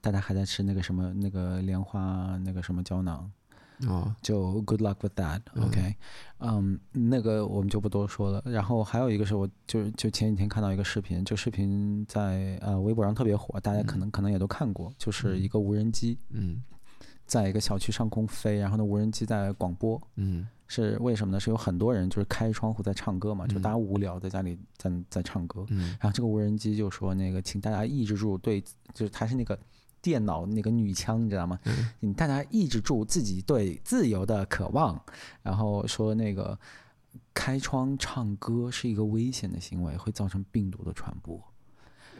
[0.00, 3.30] 大家还在吃那个什么那个莲花那个什么胶囊。
[3.88, 5.96] 哦，就 good luck with that，OK，
[6.38, 8.40] 嗯，嗯，那个我们就不多说了。
[8.44, 16.62] 然后还有一个是我就就前几天看到一个视频，这个视频在呃微博上特别火，大家可能、嗯、可能也都看过，就是一个无人机，嗯，
[17.26, 21.40] 在一个小区上空飞，然后呢无人机在广播，嗯，是为什么呢？
[21.40, 28.60] 是有很多人就是开窗户在唱歌嘛，就大家无聊在家里在在唱歌，嗯，然后这个无人机就说那个请大家抑制住对，
[28.94, 29.58] 就是它是那个。
[30.02, 31.56] 电脑那个女枪，你知道吗？
[32.00, 35.00] 你、嗯、大家抑制住自己对自由的渴望，
[35.42, 36.58] 然后说那个
[37.32, 41.36] 开窗唱歌是一个危险的行为，会造成病毒的传播。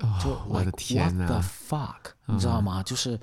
[0.01, 2.81] 哦、就 like, 我的天哪 What the fuck，你知道吗？
[2.81, 3.19] 嗯、就是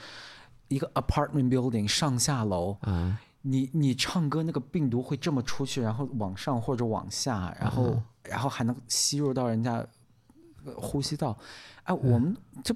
[0.68, 9.88] 一个 apartment building 上下楼，嗯、你你唱歌那个病毒会这么出去，然后往上或者往下，然后、嗯、然后还能吸入到人家
[10.76, 11.38] 呼吸道。
[11.84, 12.76] 哎，我们这。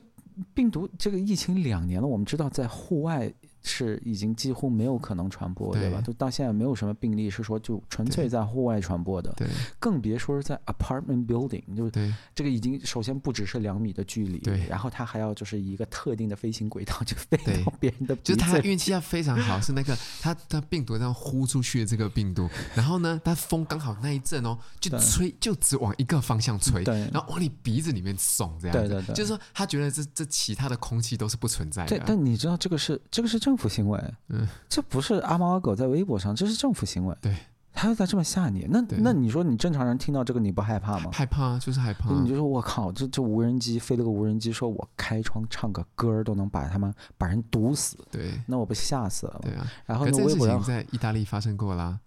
[0.53, 3.33] 病毒这个疫情两年了，我们知道在户外。
[3.63, 6.02] 是已经几乎没有可能传播，对，对吧？
[6.02, 9.47] 就到现在没有什么病例是说就纯粹在户外传播的，对，
[9.80, 33.52] 更别说是在 apartment building，就是这个已经首先不只是两米的距离，对，然后它还要就是一个特定的飞行轨道就飞到别人的，就他运气要非常好，是那个他他病毒这样呼出去的这个病毒， 然后呢，他风刚好那一阵哦，就吹就只往一个方向吹，对，然后往你鼻子里面送这样，对对对，就是说他觉得这这其他的空气都是不存在的，对，但你知道这个是这个是正。
[33.53, 37.15] 政府行为，嗯，这不是阿猫阿狗在微博上，这是政府行为。
[37.21, 37.37] 对，
[37.71, 41.11] 他又在这么吓你，那那你说你正常人听到这个你不害怕吗？
[41.13, 42.09] 害怕，就是害怕。
[42.15, 49.39] 你就说我靠，这这无人机飞了个无人机，说我开窗唱个歌都能把他们把人毒死，对，那我不吓死了？
[49.43, 49.71] 对啊。
[49.85, 51.99] 然后呢，微博上在意大利发生过啦，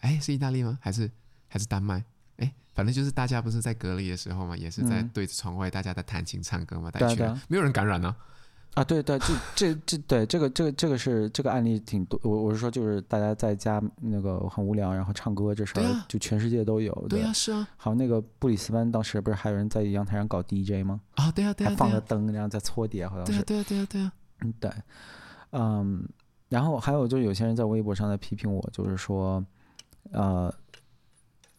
[0.00, 0.78] 哎，是意大利吗？
[0.80, 1.10] 还是
[1.48, 2.04] 还是丹麦？
[2.36, 8.08] 哎，反正就是大家不是在隔离的时候嘛，也是在对着窗外，大家在弹琴唱歌嘛，带去没有人感染呢。
[8.08, 8.16] 啊，
[8.82, 16.92] 对对，这这这对这个这个这个是这个案例挺多，我我是说就是大家在家那个很无聊，然后唱歌这事儿，就全世界都有。
[17.08, 17.68] 对呀，是啊。
[17.76, 21.00] 还有那个布里斯班当时不是还有人在阳台上搞 DJ 吗？
[21.14, 23.42] 啊，对呀对呀，还放着灯，然后在搓碟，好像是。
[23.42, 24.10] 对呀对呀对呀。
[24.40, 24.70] 嗯，对。
[25.50, 26.08] 嗯，
[26.48, 29.44] 然后还有就是有些人在微博上在批评我，就是说，
[30.10, 30.52] 呃，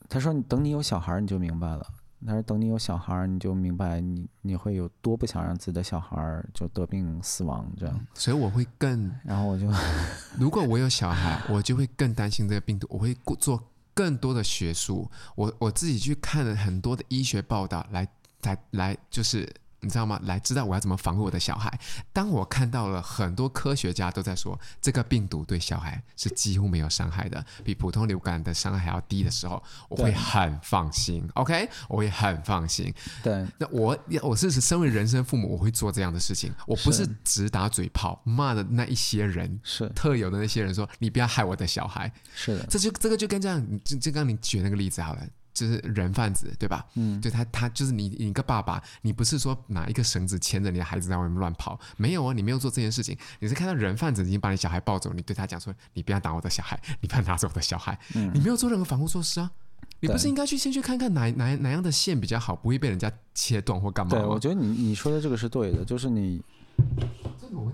[0.10, 1.88] 他说你等你有小孩你就明白了。
[2.25, 8.08] 但是等你有小孩儿，你就明白你你会有多不想让自己的小孩儿就得病死亡这样。
[8.13, 9.67] 所以我会更，然后我就，
[10.38, 12.88] 如果我有小孩，我就会更担心这个病毒。
[12.89, 13.62] 我会做
[13.93, 18.08] 更多的学术，我我自己去看了很多的医学报道来，
[18.43, 19.51] 来来来，就是
[19.82, 20.20] 你知道吗？
[20.24, 21.80] 来知道我要怎么防护我的小孩。
[22.12, 31.28] 当我看到了很多科学家都在说这个病毒对小孩是几乎没有伤害的，比普通流感的伤害还要低的时候，我会很放心。
[31.36, 32.94] OK，我会很放心。
[33.24, 36.54] 对，那我我是身为人生父母，我会做这样的事情。
[36.66, 42.12] 我不是只打嘴炮骂的那一些人，是特有的那些人说你不要害我的小孩。
[42.34, 45.22] 是的，这就这个就跟这样，就就刚你举那个例子好了。
[45.56, 46.86] 就是人贩子，对吧？
[46.96, 59.50] 嗯，对他，他就是你，你一个爸爸，你不是说拿一个绳子牵着你的孩子在外面乱跑，没有啊，你没有做这件事情，你是看到人贩子已经把你小孩抱走，你对他讲说，你不要打我的小孩，你不要拿走我的小孩，嗯，你没有做任何防护措施啊，
[60.02, 64.12] 你不是应该去先去看看哪哪哪样的线比较好，不会被人家切断或干嘛？
[64.12, 66.41] 对，我觉得你你说的这个是对的，就是你。
[67.41, 67.72] 这个我。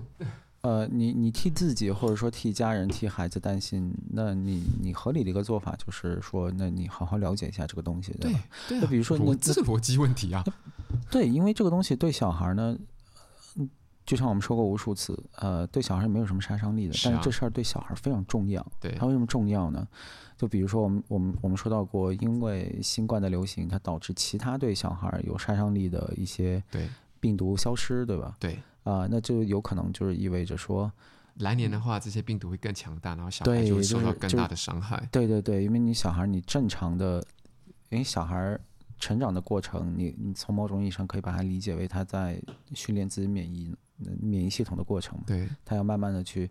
[0.62, 8.40] 呃，你你替自己或者说替家人、替孩子担心，那你你合理的一个做法就是说，那你好好了解一下这个东西，对吧？
[8.68, 10.44] 对，那比如说你这是逻辑问题啊。
[11.10, 12.78] 对，因为这个东西对小孩呢，
[14.06, 18.64] 就像我们说过无数次，呃，对小孩没有什么杀伤力的，但是这事儿对小孩非常重要。
[18.80, 19.84] 对，它为什么重要呢？
[20.38, 26.62] 就比如说我们我们我们说到过，因为新冠的流行，它导致其他对小孩有杀伤力的一些
[27.18, 28.36] 病毒消失，对吧？
[28.38, 28.56] 对。
[28.84, 30.92] 啊、呃，那就有可能就是意味着说，
[31.36, 35.08] 来年的话，这些病毒会更强大，然后小孩就会受到更大的伤害。
[35.10, 37.24] 对对对，因为你小孩，你正常的，
[37.90, 38.58] 因为小孩
[38.98, 42.40] 成长的过程，你你从某种意义上可以把它理解为他在
[42.74, 43.74] 训练自己免疫
[44.20, 45.24] 免疫系统的过程嘛。
[45.26, 46.50] 对，他要慢慢的去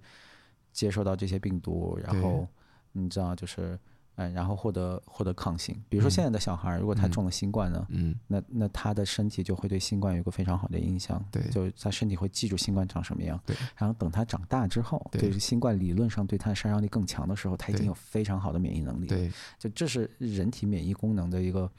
[0.71, 2.47] 接受到这些病毒，然后
[2.91, 3.79] 你知道就是。
[4.15, 21.71] 嗯，然后获得获得抗性，比如说现在的小孩，如果他中了新冠呢，嗯，那那他的身体就会对新冠有一个非常好的印象，对，就他身体会记住新冠长什么样，对，然后等他长大之后，对新冠理论上对他的杀伤力更强的时候，他已经有非常好的免疫能力，对，就这是人体免疫功能的一个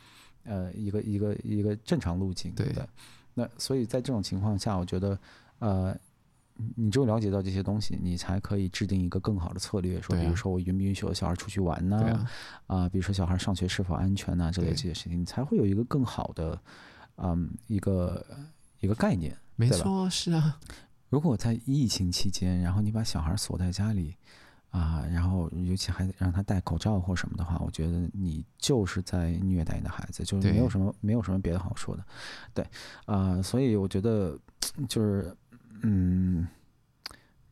[0.44, 2.74] 呃一个一个一个正常路径，对，
[3.34, 5.18] 那所以在这种情况下，我觉得
[5.58, 5.96] 呃。
[6.76, 10.00] 你只有了解到这些东西，你才可以制定一个更好的策略。
[10.00, 11.96] 说，比如说我允不允许我小孩出去玩呢？
[12.68, 14.50] 啊，啊，比如说小孩上学是否安全呢？
[14.50, 16.60] 之类这些事情，你才会有一个更好的，
[17.16, 18.24] 嗯，一个
[18.80, 19.36] 一个概念。
[19.56, 20.58] 没错，是啊。
[21.08, 24.16] 如果在疫情期间，然后你把小孩锁在家里，
[24.70, 32.04] 啊，然后尤其还让他戴口罩或什么的话，我觉得你就是在虐待你的孩子，就是没有什么没有什么别的好说的。
[32.54, 32.66] 对，
[33.04, 34.38] 啊，所以我觉得
[34.88, 35.36] 就是。
[35.82, 36.46] 嗯，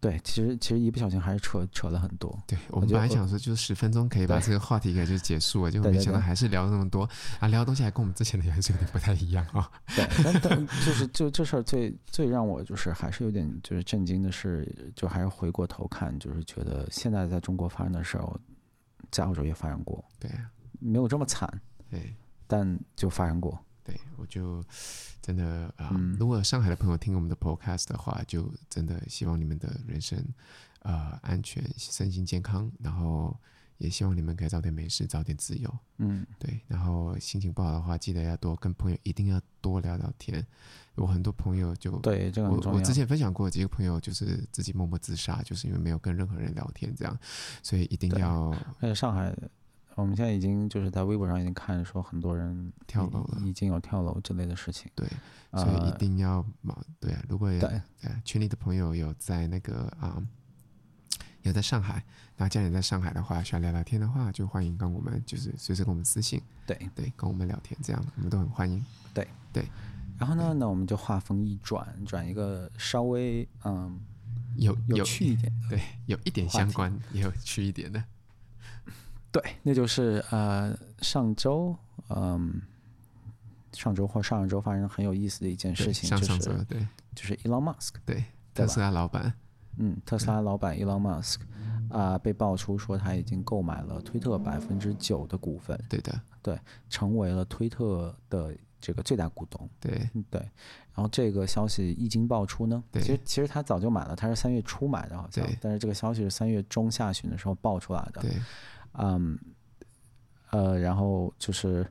[0.00, 2.36] 对，其实其实一不小心还是扯扯了很多。
[2.46, 9.70] 对，我们本来想说就十分钟可以把这个话题给就结束了， 结果没想到还是聊了那么多啊，聊的东西还跟我们之前的还是有点不太一样啊。
[9.94, 14.66] 对，但但 就是就这事儿最最让我就是还是有点就是震惊的是，
[14.96, 18.40] 就还是回过头看，就是觉得现在在中国发生的事儿，
[19.10, 20.02] 在澳洲也发生过。
[20.18, 20.30] 对，
[20.78, 21.46] 没有这么惨。
[21.90, 22.14] 对，
[22.46, 23.58] 但就发生过。
[23.82, 24.62] 对，我就
[25.22, 30.22] 真的啊、呃，如果上海的朋友听我们的 podcast 的话，就真的希望你们的人生
[30.80, 33.36] 呃安全、身心健康，然后
[33.78, 35.78] 也希望你们可以早点没事，早点自由。
[35.98, 36.60] 嗯，对。
[36.68, 40.46] 然后心情不好的话，记得要多跟朋友，一定要多聊聊天。
[40.96, 42.30] 我很多朋友就对。
[42.36, 47.18] 我我之前分享过几个朋友，就是自己默默自杀，就是因为没有跟任何人聊天，这样，
[47.62, 48.50] 所以一定要。
[48.80, 49.34] 而且上海。
[50.00, 54.90] 我们现在已经就是在微博上已经看说很多人跳楼了，已经有跳楼之类的事情。
[54.94, 55.06] 对，
[55.52, 57.80] 所以一定要嘛，对啊，如果有对
[58.24, 60.28] 群里的朋友有在那个啊、嗯，
[61.42, 62.04] 有在上海，
[62.36, 68.84] 那家人在上海的话，需要聊聊天的话，就欢迎跟我们就是随时跟我们私信，对对，跟我们聊天，这样我们都很欢迎。
[69.12, 69.64] 对对，
[70.18, 73.98] 然后呢，那我们就话锋一转，转一个稍微嗯
[74.56, 78.02] 有有趣一点，对，有一点相关，也有趣一点的。
[79.32, 81.76] 对，那就是呃，上周，
[82.08, 82.60] 嗯，
[83.72, 89.32] 上周或上上周发生很有意思的一件事情，就是对，就是 Elon Musk，对，特斯拉老板，
[89.76, 91.40] 嗯，特斯拉老板 Elon Musk
[91.90, 100.10] 啊、呃，被爆出说他已经购买了推特百分之九的股份，对的，对，成为了推特的这个最大股东，对。
[100.28, 100.40] 对，
[100.92, 108.32] 然后这个消息一经爆出呢，其实其实他早就买了，他是三月初买的，好像，但是这个消息是三月中下旬的时候爆出来的，对。
[108.94, 109.38] 嗯，
[110.50, 111.86] 呃，然后就是，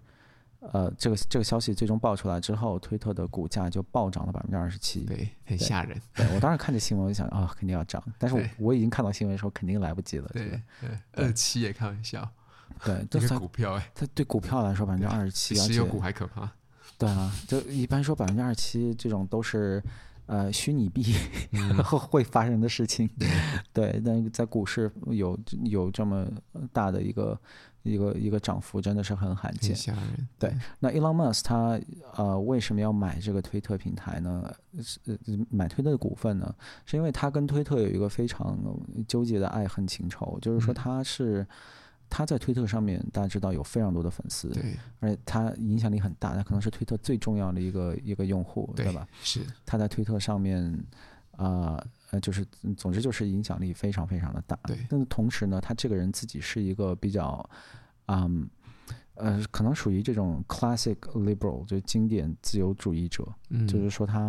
[0.59, 5.99] 呃，这个这个消息最终爆出来之后，推特的股价就暴涨了百分之二十七，对，很吓人。
[6.13, 10.29] 对，我当时看这新闻，我就想啊、哦，肯定要涨，但是我我已经看到新闻的时候，肯定来不及了。
[10.33, 10.61] 对，
[11.13, 12.29] 二七也开玩笑。
[12.83, 16.51] 对， 这是股票哎，它对股票来说百分之二十七，石油股还可怕。
[16.97, 19.81] 对啊，就一般说百分之二十七这种都是。
[20.29, 21.03] 呃虚拟币
[21.83, 23.09] 后 会发生的事情。
[23.19, 23.27] 嗯、
[23.73, 26.25] 对，但在股市有有这么
[26.71, 27.37] 大的一个。
[27.83, 29.73] 一个一个涨幅真的是很罕见，
[30.37, 30.53] 对。
[30.79, 31.79] 那 Elon Musk 他
[32.17, 34.53] 呃为什么要买这个推特平台呢？
[34.83, 34.99] 是
[35.49, 36.53] 买推特的股份呢？
[36.85, 38.59] 是因为他跟推特有一个非常
[39.07, 41.47] 纠结的爱恨情仇，就是说他是
[42.09, 49.07] 他在推特上面大家知道有非常多的粉丝，对，而且他影响力很大，他可能是推特最重要的一个一个用户，对吧？
[49.21, 50.61] 是他在推特上面
[51.31, 51.81] 啊
[52.11, 52.45] 呃就是
[52.75, 54.77] 总之就是影响力非常非常的大，对。
[54.89, 57.47] 但是同时呢，他这个人自己是一个比较。
[58.11, 58.49] 嗯，
[59.13, 64.21] 呃，可能属于这种 classic liberal，就经典自由主义者，嗯、就是说他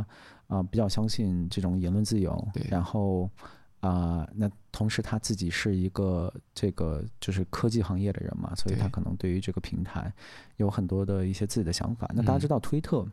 [0.48, 3.24] 啊、呃、比较相信这种言论自由，然后
[3.80, 10.12] 啊、呃，那同时他自己是一个这个就是科技行业的人嘛，所以他可能对于这个平台
[10.56, 12.10] 有很多的一些自己的想法。
[12.14, 13.12] 那大家知道推特，嗯、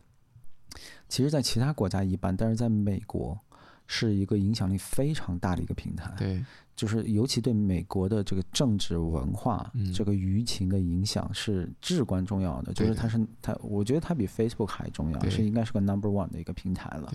[1.08, 3.38] 其实在其他国家一般，但是在美国
[3.86, 6.14] 是一个影响力非常大的一个平台。
[6.16, 6.44] 对。
[6.76, 12.72] 就是尤其对美国的这个政治文化、嗯、这个舆情的影响是至关重要的。
[12.72, 17.12] 就是它是它，我觉得它比 Facebook 还重要，是应该是个 number one 的一个平台了。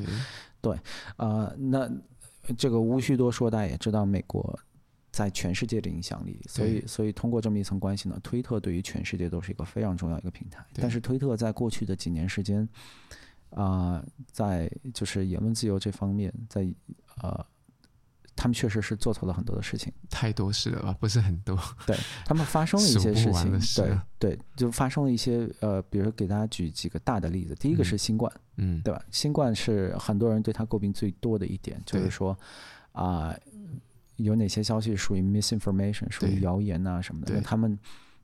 [0.60, 0.76] 对，
[1.16, 1.90] 啊、呃，那
[2.58, 4.60] 这个无需多说，大家也知道美国
[5.12, 10.66] 在全世界的影响力，所以所以通过这么一层关系呢，推特对于全世界都是一个非常重要一个平台。
[10.74, 12.68] 但是推特在过去的几年时间，
[13.52, 16.68] 啊、呃，在就是言论自由这方面，在
[17.22, 17.46] 呃。
[18.36, 20.98] 他们确实是做错了很多的事情，太多事了吧？
[21.00, 21.58] 不是很多。
[21.86, 27.56] 对，他们发生了一些事情，对对，就发生了一些呃，比如给大家举几个大的例子。
[27.56, 29.02] 第一个是新冠，嗯，对吧？
[29.12, 32.38] 新冠是很多人对他诟病最多的一点，就是说
[32.92, 33.40] 啊、呃，
[34.16, 37.40] 有哪些消息属于 misinformation，属于谣言啊什么的。
[37.42, 37.78] 他们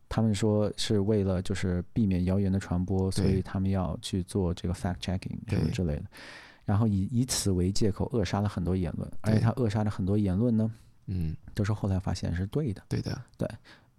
[0.08, 6.04] 他们说是为了就是避免谣言的传播，所以他们要去做这个 fact checking 什么之类的。
[6.70, 10.72] 然后以以此为借口扼杀了很多言论，而且他扼杀了很多言论呢，
[11.08, 13.50] 嗯，都是后来发现是对的，对的，对。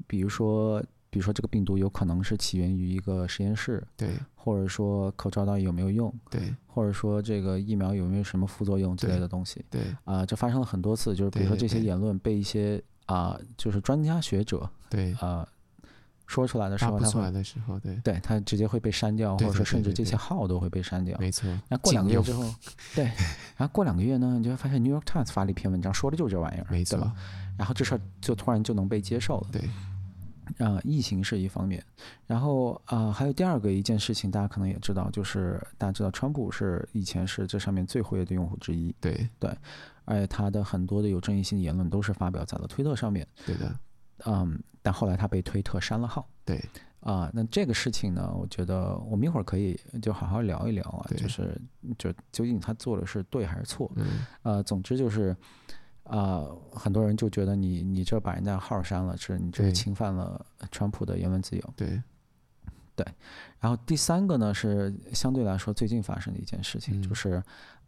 [0.06, 15.48] 比如说，比如说这个病毒有可能是起源于一个实验室，对，或者说口罩到底有没有用，对，或者说这个疫苗有没有什么副作用之类的东西，对，啊、呃，这发生了很多次，就是比如说这些言论被一些啊、呃，就是专家学者，对，啊、呃。
[16.30, 21.18] 说出来的时候，发不出来的时候，对，对，他直接会被删掉，或者说甚至这些号都会被删掉。
[21.18, 21.50] 没错。
[21.68, 22.44] 那过两个月之后，
[22.94, 23.04] 对，
[23.56, 26.98] 然后过两个月呢，你就会发现《New York Times》发了一篇文章，说的就是这玩意儿，没错。
[27.58, 29.48] 然后这事儿就突然就能被接受了。
[29.50, 29.60] 对。
[30.58, 31.82] 啊、呃，疫情是一方面，
[32.26, 38.94] 然后啊、呃，还有第二个一件事情，大家可能也知道，就是大家知道，川普是以前是这上面最活跃的用户之一。
[39.00, 39.50] 对对，
[40.04, 43.26] 而且他的很多的有争议性的言论都是发表在了推特上面。
[43.46, 43.72] 对的。
[44.26, 46.28] 嗯，但后来他被推特删了号。
[46.44, 46.62] 对。
[47.00, 51.58] 啊、呃，那这个事情呢，我觉得我们一会儿可以就好好聊一聊啊，就是
[51.96, 53.90] 就究竟他做的是对还是错？
[53.96, 55.34] 嗯，呃，总之就是，
[56.04, 61.74] 啊、呃，很多人就觉得你你这把人家号删了，是你这是侵犯了川普的言论自由。
[61.74, 62.02] 对，
[62.94, 63.06] 对。
[63.60, 67.36] 然后第三个呢，是相对来说最近发生的一件事情，嗯、就是，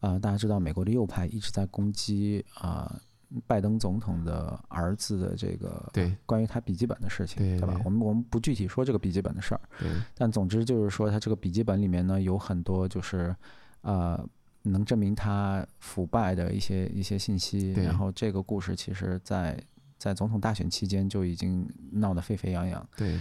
[0.00, 2.98] 啊、呃，大家知道美国的右派一直在攻击啊。
[3.34, 7.80] 呃拜登总统的儿子的这个对关于他笔记本的事情，对，对吧？
[7.84, 9.90] 我们我们不具体说这个笔记本的事儿，对。
[10.14, 13.34] 但总之就是说，他这个笔记本里面呢有很多就是
[13.80, 14.22] 呃
[14.62, 17.72] 能证明他腐败的一些一些信息。
[17.72, 19.58] 然后这个故事其实在
[19.98, 22.86] 在总统大选期间就已经闹得沸沸扬扬。
[22.96, 23.18] 对。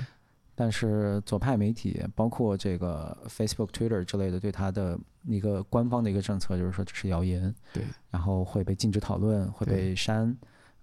[0.53, 10.27] 但是左派媒体，包括这个 Facebook、Twitter 之类的，对他的一个官方的一个政策，就是说这是谣言，对，然后会被禁止讨论，会被删，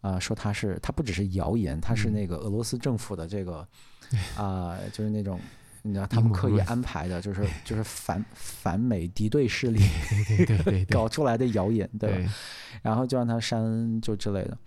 [0.00, 3.58] 啊、呃，说他是他不只是谣言，他是那个俄罗斯政府的这个，
[4.36, 5.38] 啊、呃，就是那种
[5.82, 9.80] 你知道他们刻意安排的，就是 就是反反美敌对势力
[10.90, 12.16] 搞出来的谣言，对吧？
[12.16, 12.28] 对，
[12.82, 14.58] 然后就让他删就之类的，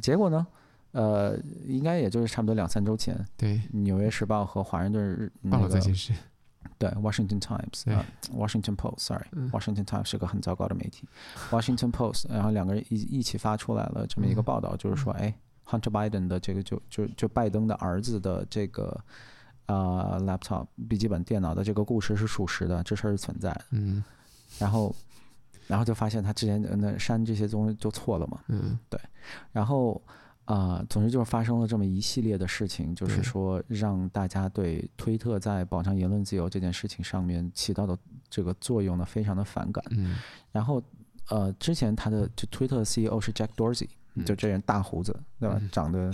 [0.00, 0.46] 结果呢？
[0.92, 5.80] 呃，应该也就是差不多两三周前，对，《纽约时报》和《华盛顿日》那个，
[6.78, 8.04] 对，《Washington Times》啊，
[8.36, 11.06] 《Washington Post》，sorry，《Washington Times》是个很糟糕的媒体，
[11.56, 15.32] 《Washington Post》，然后两个人一一起发出来了这么一个报道，就是说，哎
[15.64, 18.98] ，Hunter Biden 的这个就就就拜登的儿子的这个
[19.66, 24.02] 啊 laptop 笔记本电脑的这个故事是属实的，这事儿是存在的，嗯，
[24.58, 24.92] 然后
[25.68, 29.00] 然后就发现他之前那删这些东西就错了嘛，嗯，对，
[29.52, 30.02] 然后。
[30.50, 37.96] 啊、呃，总之就是发生了这么一系列的事情，就是说让大家对推特在保障言论自由这件事情上面起到的
[38.28, 39.84] 这个作用呢，非常的反感。
[39.90, 40.16] 嗯，
[40.50, 40.82] 然后
[41.28, 43.88] 呃，之前他的就推特的 CEO 是 Jack Dorsey，
[44.26, 45.62] 就这人大胡子，对吧？
[45.70, 46.12] 长得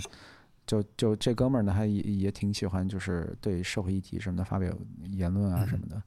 [0.67, 4.71] 就就这哥们儿呢，他也也挺喜欢就是对社会议题什么的发表
[5.13, 5.99] 言论啊什么的。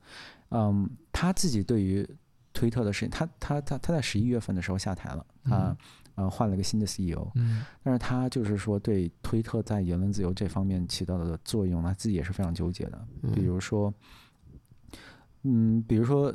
[0.50, 2.08] 嗯，他自己对于
[2.52, 5.76] 推特的事情，他他他他在十一月份的时候下台了，他
[6.14, 13.06] 呃换了个新的 CEO，嗯，但是他就是说对推特在言论自由这方面起到的作用，他自己也是非常纠结的。
[13.34, 13.92] 比如说，
[15.42, 16.34] 嗯，比如说，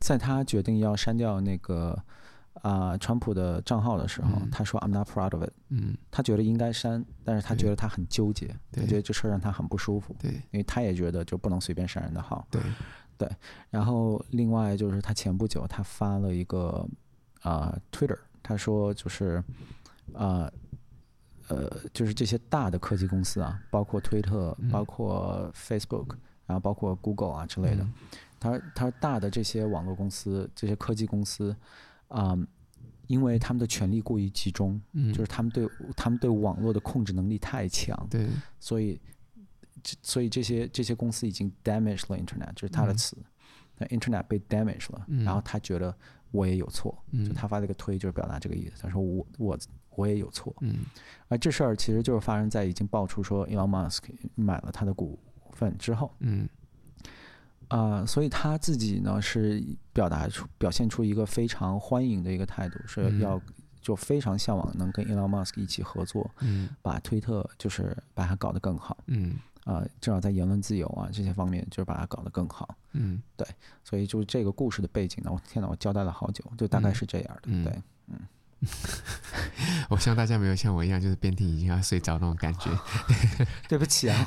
[0.00, 1.90] 在他决定要删掉那个
[2.62, 12.60] 啊、呃、川普的账号的时候，他说 I'm not proud of it，嗯，他觉得应该删，但是他觉得他很纠结，他觉得这事儿让他很不舒服，对，因为他也觉得就不能随便删人的号，对。
[13.18, 13.26] 对，
[13.70, 16.86] 然后另外就是他前不久他发了一个
[17.40, 19.42] 啊、呃、Twitter，他说就是
[20.12, 20.46] 啊
[21.48, 26.10] 呃，呃就是这些大的科技公司啊，包括推特、包括 Facebook，
[26.46, 27.84] 然后包括 Google 啊之类的，
[28.38, 31.50] 他他说大的这些网络公司、这些科技公司
[32.08, 32.46] 啊、呃，
[33.08, 34.80] 因为他们的权力过于集中，
[35.12, 38.28] 就是他们对他们对网络的控制能力太强，对，
[38.60, 39.00] 所以。
[40.02, 43.16] 所以这些这些公司已经 damaged 了 internet，就是他的词，
[43.78, 45.96] 那、嗯、internet 被 damaged 了，嗯、然后他觉得
[46.36, 49.58] 我也有错，嗯、就他发这个推就是表达这个意思，他说我我
[49.90, 50.84] 我也有错，嗯，
[51.28, 54.02] 而这事儿其实就是发生在已经爆出说 Elon Musk
[54.34, 55.18] 买了他的股
[55.52, 56.48] 份之后，嗯，
[57.68, 63.40] 啊、呃，所以他自己呢是表达出表现出一个非常欢迎的一个态度，是要
[63.80, 69.36] 就非常向往能跟 Elon Musk 一起合作，嗯，把推特就是把它搞得更好，嗯。
[69.66, 72.74] 啊、呃，至少在言论自由啊这些方面，就是把它搞得更好。
[72.92, 73.46] 嗯，对，
[73.84, 77.42] 所以就是这个故事的背景呢，我天哪，我交代了好久，就大概是这样的。
[77.46, 78.18] 嗯、对，嗯。
[79.88, 82.70] 我希望大家没有像我一样，就是边听已经要睡着那种感觉。
[83.68, 84.26] 对不起啊，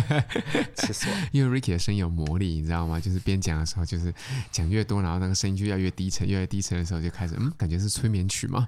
[0.74, 1.28] 气死我！
[1.32, 2.98] 因为 Ricky 的声音有魔力，你知道吗？
[2.98, 4.12] 就是边讲的时候，就是
[4.50, 8.66] 讲越多，然后那个声音就越来越低沉，越来越低沉的时候，就开始嗯，感觉是催眠曲嘛。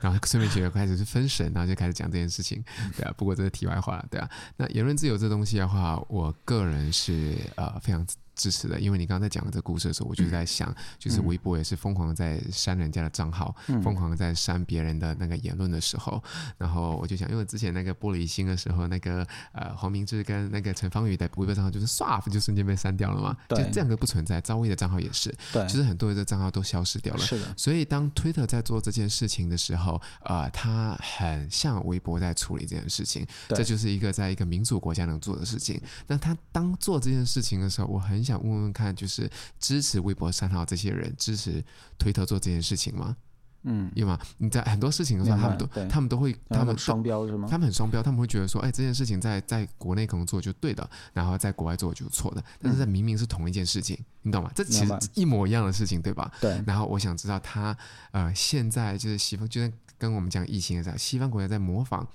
[0.00, 2.64] 然后催眠曲就开始是分神，然后就开始讲这件事情。
[2.96, 4.28] 对啊，不过这是题外话，对啊。
[4.56, 8.04] 那言论自由这东西的话，我个人是呃非常。
[8.38, 16.22] 支持的，因为你刚才在讲的这个故事的时候，我就在想，就是微博也是疯狂在删人家的账号，疯狂在删别人的那个言论的时候，
[16.56, 24.40] 然后我就想，因为之前那个玻璃心的时候，那个呃黄明志跟那个陈芳宇的微博账号就是唰就瞬间被删掉了嘛，就这样的不存在。
[24.40, 27.20] 赵薇的账号也是，对，就是很多人的账号都消失掉了。
[27.20, 27.52] 是的。
[27.56, 35.80] 所以当推特在做这件事情的时候，呃，他很像微博在处理这件事情，这就是一个在一个民主国家能做的事情。
[36.06, 38.27] 那他当做这件事情的时候，我很。
[38.28, 41.64] 想问问看，就是支持微博三号这些人支持
[41.98, 43.16] 推特做这件事情吗？
[43.64, 44.16] 嗯，有吗？
[44.38, 47.48] 你在很多事情的时候，他们都他们都会，他们双标是吗？
[47.50, 52.44] 他们很双标，他们会觉得说，哎，这件事情在在国内可能做就对的，然后在国外做就是错的。
[52.62, 54.50] 但是在明明是同一件事情，嗯、你懂吗？
[54.54, 56.30] 这其实一模一样的事情，对吧？
[56.40, 56.62] 对。
[56.64, 57.76] 然后我想知道他
[58.12, 62.06] 呃，现在就是西方，就像跟我们讲疫情的时候，西方国家在模仿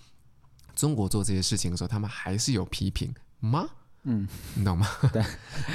[0.73, 3.67] 中国做这些事情的时候，他们还是有批评吗？
[4.03, 4.87] 嗯，你懂吗？
[5.11, 5.23] 对，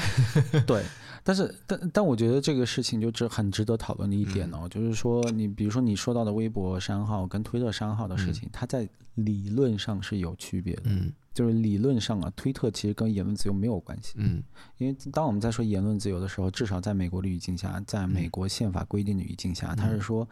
[0.66, 0.84] 对，
[1.24, 10.82] 但是但但我觉得这个事情就值很值得讨论的一点哦，嗯、就是说你比如说你说到的微博删号跟推特删号的事情，嗯、它在理论上是有区别的。
[10.84, 14.14] 嗯，就是理论上啊，推特其实跟言论自由没有关系。
[14.16, 14.42] 嗯，
[14.76, 20.28] 因为当我们在说言论自由的时候，至少在美国的语境下，在美国宪法规定的语境下，它、嗯、是说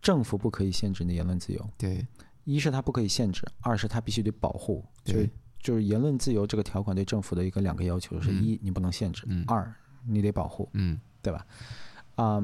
[0.00, 1.70] 政府不可以限制你的言论自由。
[1.76, 2.06] 对，
[2.44, 4.84] 一是它不可以限制，二是它必须得保护。
[5.02, 5.28] 对。
[5.60, 9.72] 就是言论自由这个条款对政府的一个两个要求是：一，你不能限制；二，
[10.06, 11.46] 你得保护，嗯，对吧？
[12.16, 12.42] 啊，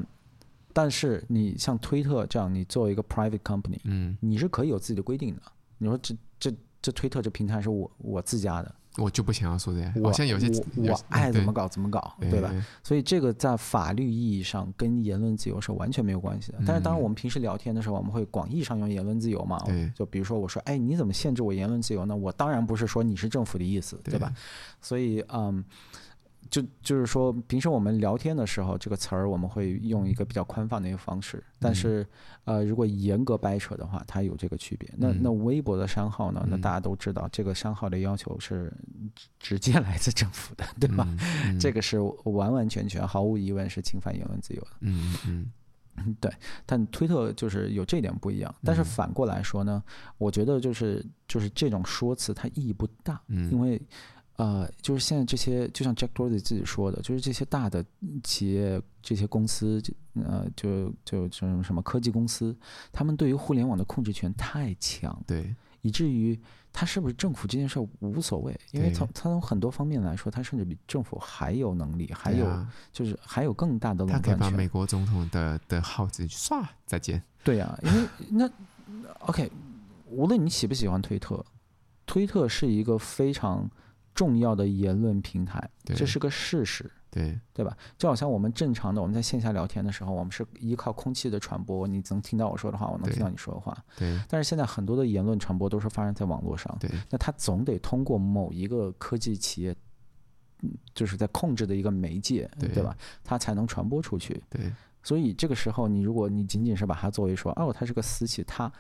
[0.73, 5.43] 但是你像推特这样，你作为一个 private company，嗯，你是可以有自己的规定的。
[5.79, 6.53] 你说这这
[6.83, 8.75] 这推特这平台是我我自家的。
[8.97, 12.53] 我就不想要说这样，我像有些我，我爱怎么搞怎么搞，对，对吧？
[12.83, 16.59] 所以这个在法律意义上跟言论自由是完全没有关系的。
[16.67, 19.59] 但是当然我们平时聊天的时候，我们会广义上用言论自由嘛？
[19.95, 22.15] 就比如说我说，哎，你怎么限制我言论自由呢？
[22.15, 24.33] 我当然不是说你是政府的意思，对吧？
[24.81, 25.65] 所以嗯。
[26.55, 31.43] 就就是说，平时我们聊天的时候，这个词儿我们会用一个比较宽泛的一个方式。
[31.59, 32.07] 但是，
[32.45, 34.89] 呃，如果严格掰扯的话，它有这个区别。
[34.97, 36.47] 那那微博的商号呢？
[36.49, 38.73] 那大家都知道，这个商号的要求是
[39.41, 41.09] 直接来自政府的，对吧？
[41.59, 44.71] 这个是完完全全、毫无疑问是侵犯言论自由的。
[44.83, 45.17] 嗯
[45.97, 46.31] 嗯，对。
[46.65, 48.55] 但推特就是有这点不一样。
[48.63, 49.83] 但是反过来说呢，
[50.19, 53.83] 我觉得就是就是这种说辞它意义不大，因为。
[54.37, 57.85] 呃，就是现在这些，就像 Jack Dorsey 自己说的，就是这些大的
[58.25, 59.81] 企业、这些公司，
[60.15, 62.57] 呃，就就什么什么科技公司，
[62.93, 66.37] 他们对于互联网的控制权太强，对，以至于
[66.73, 74.37] 他是不是政府这件事无所谓，因为从他从很多方面来说，他甚至比政府还有能力，还有就是还有更大的垄断权。
[74.37, 77.23] 他可以把美国总统的的号子唰再见。
[77.45, 78.51] 对呀、啊，因为那
[79.21, 79.49] OK，
[80.11, 81.47] 无论你喜不喜欢推特，
[82.05, 83.71] 推特是一个非常。
[84.15, 87.77] 重要的言论平台，这是个事实，对对吧？
[87.99, 93.77] 就好像我们正常的我们在线下聊天的时候，我们是依靠空气的传播，你能听到我说的话，我能听到你说的话。
[93.97, 94.17] 对。
[94.29, 96.77] 但是现在很多的言论传播都是发生在网络上。
[96.79, 96.89] 对。
[97.11, 99.75] 那它总得通过某一个科技企业，
[100.95, 102.97] 就是在控制的一个媒介，对，对吧？
[103.25, 104.41] 它才能传播出去。
[104.49, 104.73] 对。
[105.03, 108.73] 所以这个时候，你如果你仅仅是把它作为说，哦，它是个私企，它。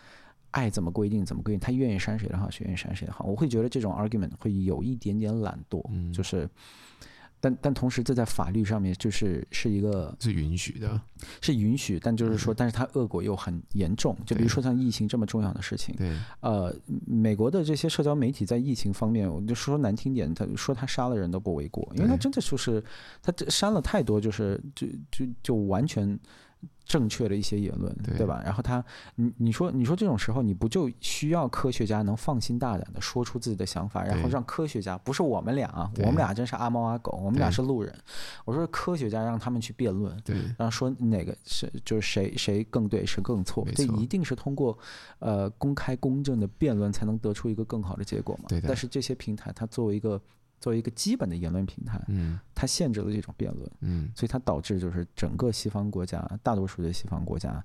[0.54, 6.48] 爱怎么规定怎么规定，他愿意删谁的好，谁愿意删谁的好，我会觉得这种 argument 会有一点点懒惰，嗯、就是，
[7.40, 11.00] 但但同时这在法律上面就是是一个是允许的，
[11.40, 16.72] 是允许，但就是说，嗯、但是它恶果又很严重，就比如说像疫情这么重要的事情，对，呃，
[17.04, 22.80] 美国的这些社交媒体在疫情方面，我就说难听点，他说他杀了人都不为过，因为他真的就是
[23.20, 26.16] 他这删了太多，就是就就就完全。
[26.84, 28.42] 正确的一些言论，对，吧？
[28.44, 28.84] 然后他，
[29.14, 37.94] 你你说你说这种时候，你不就需要科学家能放心大胆的说出自己的想法，然后让科学家不是我们俩啊，我们俩真是阿猫阿狗，我们俩是路人。
[38.44, 44.78] 我说科学家让他们去辩论，对，然后说哪个是就是谁谁更对，谁更错，这一定是通过
[45.20, 48.44] 呃公开公正的辩论才能得出一个更好的结果嘛。
[48.48, 48.68] 对的。
[48.68, 50.20] 但是这些平台，它作为一个。
[50.64, 57.62] 作为一个基本的言论平台，嗯，它限制了这种辩论，嗯，所以它导致就是整个西方国家，大多数的西方国家，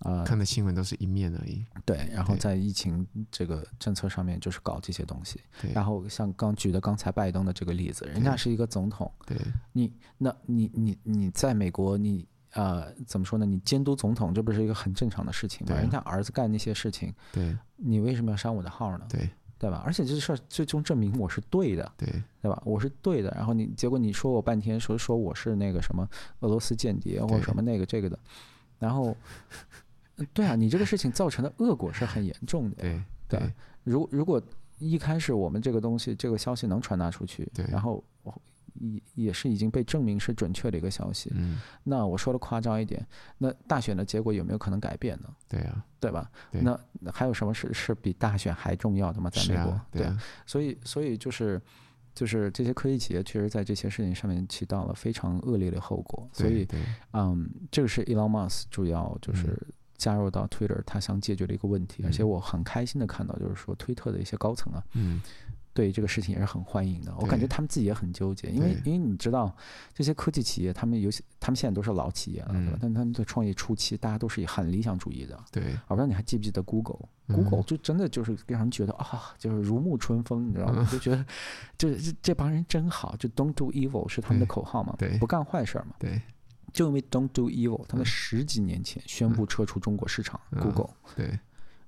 [0.00, 1.64] 呃，看的新闻都是一面而已。
[1.86, 5.40] 对，然后在疫情这个政策上面就是搞这些东西。
[5.62, 5.72] 对。
[5.72, 9.34] 然后像刚举的刚才拜登的这个例子，人家是一个总统，对。
[9.72, 13.46] 你那你你你在美国，你呃怎么说呢？
[13.46, 15.74] 你监督总统，这不是一个很正常的事情吗？
[15.74, 19.06] 人家儿子干那些事情，对，你为什么要删我的号呢？
[19.08, 19.30] 对。
[19.62, 19.80] 对吧？
[19.86, 22.08] 而且这事儿最终证明我是对的，对
[22.42, 22.60] 对吧？
[22.66, 23.32] 我是对的。
[23.36, 26.04] 然后你结果你说我半天说说我是那个什么
[26.40, 28.18] 俄罗斯间谍或者什么那个这个的，
[28.80, 29.16] 然后
[30.34, 32.76] 对啊，你这个事情造成的恶果是很严重的。
[32.76, 33.52] 对对，
[33.84, 34.42] 如如果
[34.80, 38.02] 一开始我们这个东西这个消息能传达出去，对，然后。
[38.82, 41.30] 也也是已经被证明是准确的一个消息。
[41.34, 43.06] 嗯，那我说的夸张一点，
[43.38, 45.28] 那大选的结果有没有可能改变呢？
[45.48, 46.30] 对啊，对吧？
[46.50, 46.78] 对，那
[47.12, 49.30] 还有什么是是比大选还重要的吗？
[49.30, 51.60] 在美国，啊对，啊，对，所以所以就是
[52.14, 56.28] 就是这些科技企业确实在这些事情上面起到了非常恶劣的后果。
[56.32, 56.66] 所以，
[57.12, 59.56] 嗯，这个是 Elon Musk 主要就是
[59.96, 65.20] 加入到 Twitter 他想解决的一个问题，嗯，而且我很开心的看到，就是说推特的一些高层啊，嗯。
[65.74, 69.54] 对这个事情也是很欢迎的，我感觉他们自己也很纠结，因为因为你知道
[69.94, 72.78] 这些科技企业，他们尤其他们现在都是老企业了，对吧？
[72.80, 75.38] 但他们在创业初期，大家都是很理想主义的。
[75.50, 80.86] 对，我不知道你还记不记得 Google？Google 就真的就是让人觉得啊，就是如沐春风，你知道吗？
[80.92, 81.24] 就觉得
[81.78, 85.94] 就是这帮人真好，就 Don't do evil 是他们的口号嘛，对，不干坏事嘛。
[85.98, 86.20] 对，
[86.74, 90.38] 就因为 Don't do evil，他们十几年前宣布撤出中国市场。
[90.50, 91.38] Google，对，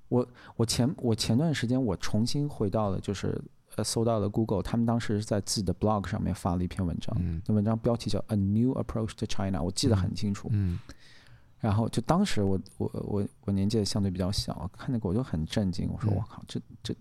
[0.07, 3.39] 我我前我前段时间我重新回到了就是。
[3.75, 10.47] 呃，搜到了 Google，他们当时是在自己的 blog 上面发了一篇文章，嗯、那文章标题叫《A New Approach to China》，我记得很清楚。
[10.51, 10.79] 嗯，
[11.59, 16.95] 然后就当时我我我我年纪也相对比较小，看那个我就很震惊，我说我靠，这这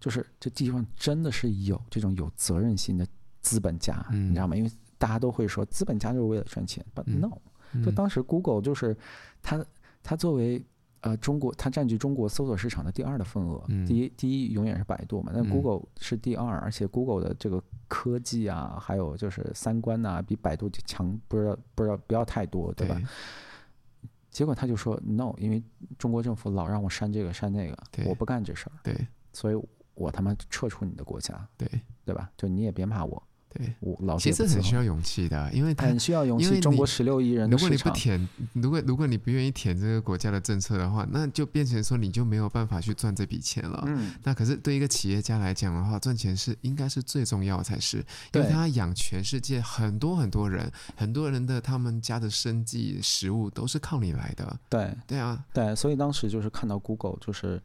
[0.00, 3.06] 就是这地方真的是有这种有责任心的
[3.40, 4.56] 资本家，嗯、你知道吗？
[4.56, 7.30] 因为大家都会说资本家就是为了赚钱，But no，、
[7.72, 8.96] 嗯、就当时 Google 就是
[9.40, 9.64] 他
[10.02, 10.64] 他作为。
[11.02, 22.94] 呃，中国它占据中国搜索市场的第二的份额，嗯、第一第一永远是百度嘛，但 Google 是第二，嗯、而且 Google 的这个科技啊，还有就是三观呐、啊，比百度强，不知道不知道不要太多，对吧？
[22.94, 25.62] 对，结果他就说 no，因为
[25.98, 27.76] 中国政府老让我删这个删那个，
[28.08, 28.94] 我不干这事儿，对，
[29.32, 29.60] 所以
[29.94, 31.68] 我他妈撤出你的国家，对
[32.04, 32.30] 对吧？
[32.36, 33.22] 就你也别骂我。
[33.54, 36.60] 对，我老其实很需要勇气的，因为他很需要勇气。
[36.60, 43.82] 中国十六亿人，如果你不舔，如果如果你不愿意舔这个国家的政策的话，那就变成说你就没有办法去赚这笔钱了。
[43.86, 54.58] 嗯，那可是对一个企业家来讲的话，赚钱是应该是最重要才是，因为他养全世界很多很多人，很多人的他们家的生计、食物都是靠你来的。
[54.68, 57.60] 对，对啊，对，所以当时就是看到 Google 就是。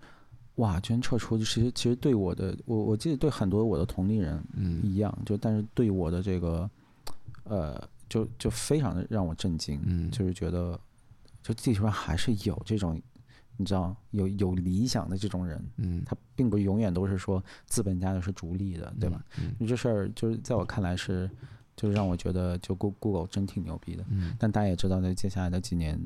[0.58, 1.38] 哇，居然撤出！
[1.38, 4.44] 其实其实对我的，我我记得对很多我的同龄人
[4.84, 6.70] 一样，嗯、就但是对我的这个，
[7.44, 7.80] 呃，
[8.10, 10.80] 就就非常的让我震惊，嗯、就是觉得，
[11.44, 13.00] 就地球上还是有这种，
[13.56, 19.24] 你知道，有有理想的这种人，嗯，他并不永远都是说资本家的是逐利的，对吧？
[19.40, 21.30] 嗯，嗯，这事儿就是在我看来是，
[21.76, 26.02] 就是让我觉得就 Google 真挺牛逼的，嗯，但大家也知道，在接下来的几年。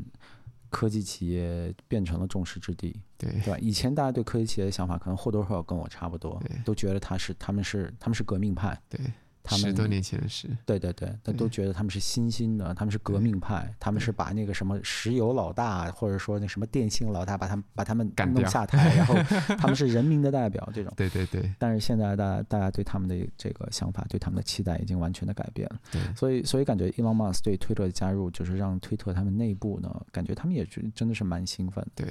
[0.71, 3.29] 科技企业变成了众矢之的，对。
[3.29, 3.59] 对吧？
[3.61, 8.99] 以前大家对科技企业的想法可能或多或少跟我差不多，都觉得他是他们是他们是革命派，对
[9.43, 19.15] 他们十多年前的事，对对对，他都觉得他们是新兴的，他们是革命派，他们是把那个什么石油老大，或者说那什么电信老大，把他们把他们弄下台，然后
[19.57, 20.93] 他们是人民的代表，这种。
[20.97, 21.51] 对对对。
[21.57, 25.79] 但是现在大家大家对他们的这个想法，对他们的期待已经完全的改变了。
[25.91, 26.01] 对。
[26.15, 31.85] 所以所以感觉 Elon Musk 对推特的加入，就是让推特他们内部呢，感觉他们也是真的是蛮兴奋。
[31.95, 32.07] 对。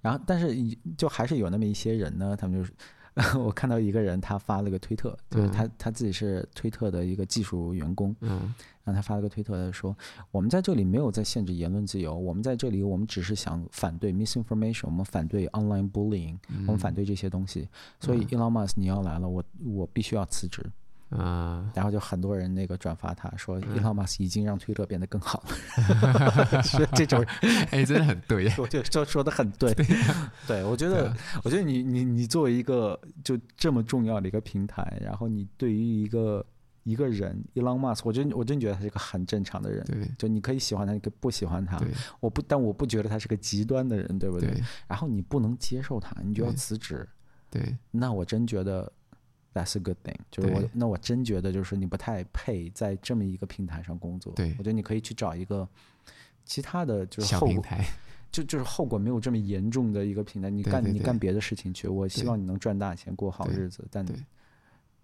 [0.00, 0.54] 然后，但是
[0.96, 2.72] 就还是有那么一些人呢，他们就是。
[3.38, 8.52] 我看到一个人，他发了个推特，就是他他自己是推特的一个技术员工，嗯，
[8.82, 9.96] 然后他发了个推特，他说
[10.32, 16.36] ：“我们在这里没有在限制言论自由，我们在这里，我们只是想反对 misinformation，我们反对 online bullying，
[16.66, 17.68] 我们反对这些东西。
[18.00, 20.60] 所以，Elon Musk，你要来了，我我必须要辞职。”
[21.16, 27.24] 啊，然后就很多人那个转发他说，Elon Musk 已经让推特变得更好了， 是这种，
[27.70, 29.72] 哎，真的很对， 我觉得说说的很对，
[30.46, 36.44] 对，我觉得，我觉得你你你作为一个就这么重要的一个平台，然后你对于一个
[36.82, 41.80] 一个人 Elon Musk，我真我真觉得他是一个很正常的人，对，就你可以喜欢他，你可以不喜欢他，
[42.18, 44.52] 我不，但我不觉得他是个极端的人，对不对？
[44.88, 47.08] 然后你不能接受他，你就要辞职，
[47.50, 48.90] 对，那我真觉得。
[49.54, 54.32] That's a good thing，就是我那我真觉得就是你不太配在这么一个平台上工作。
[54.34, 55.68] 对，我觉得你可以去找一个
[56.44, 57.86] 其他的，就是后平台，
[58.32, 61.86] 就就是后果没有这么严重的一个平台，你干你干别的事情去。
[61.86, 64.04] 我希望你能赚大钱过好日子，但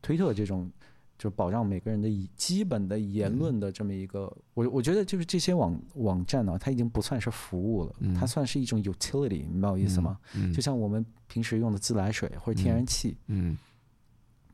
[0.03, 0.69] 推特这种
[1.17, 10.19] 就是保障每个人的以基本的言论的这么一个，我我觉得就是这些网网站呢，它已经不算是服务了，它算是一种 utility，明白我意思吗？
[10.53, 13.57] 就像我们平时用的自来水或者天然气，嗯。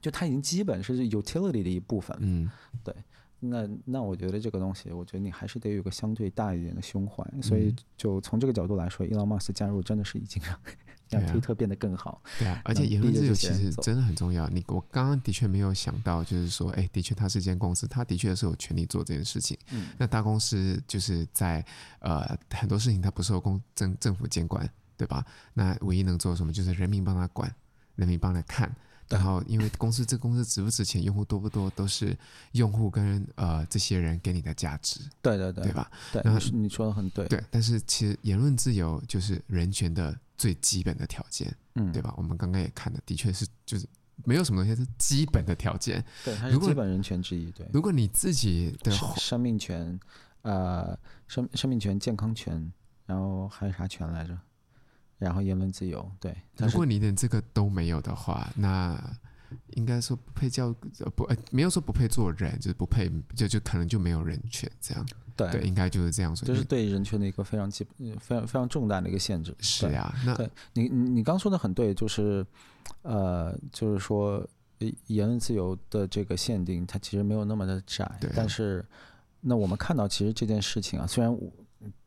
[0.07, 2.49] 就它已经基本是 utility 的一部分，嗯，
[2.85, 2.95] 对，
[3.41, 14.49] 那那我觉得这个东西，我觉得你还是得有个相对大一点的胸怀，嗯、所以就从这个角度来说，Elon Musk 加入真的是已经 让让推特变得更好，对啊，而且言论自由其实真的很重要。
[14.49, 19.59] 你我刚刚的确没有想到，就是说，哎，的确它是一间公司，它的确是有权利做这件事情。
[19.73, 21.65] 嗯，那大公司就是在
[21.99, 25.25] 呃很多事情它不受公政政府监管，对吧？
[25.55, 27.53] 那唯一能做什么，就是人民帮他管，
[27.97, 28.73] 人民帮他看。
[29.09, 32.17] 然后，因为公司这公司值不值钱，用户多不多，都是
[32.53, 35.01] 用户跟呃这些人给你的价值。
[35.23, 35.91] 对对对，对吧？
[36.13, 37.27] 对，然后你说的很对。
[37.29, 42.13] 对，但是其实言论自由就是人权的最基本的条件，嗯，对吧？
[42.17, 43.87] 我们刚刚也看了，的确是就是
[44.25, 46.05] 没有什么东西是基本的条件。
[46.25, 47.51] 对，它是基本人权之一。
[47.53, 49.99] 对，如果你自己的生命权，
[50.43, 50.99] 呃，
[51.29, 52.73] 生生命权、健康权，
[53.07, 54.37] 然后还有啥权来着？
[55.19, 56.37] 然后言论自由，对。
[56.57, 58.99] 如果你连这个都没有的话，那
[59.75, 60.73] 应该说不配叫
[61.15, 65.07] 不呃，没有说不配做人，就是不配，就就可能就没有人权这样。
[65.35, 66.47] 对，对，应该就是这样说。
[66.47, 69.55] 就是对人权的一个非常基本、非常非常重大的一个限制。
[69.61, 72.45] 是呀，那对你你你刚说的很对，就是
[73.03, 74.47] 呃，就是说
[75.07, 78.11] 言论自由的这个限定，它其实没有那么的窄。
[78.21, 78.31] 对。
[78.35, 78.85] 但是，
[79.41, 81.51] 那我们看到，其实这件事情啊，虽然我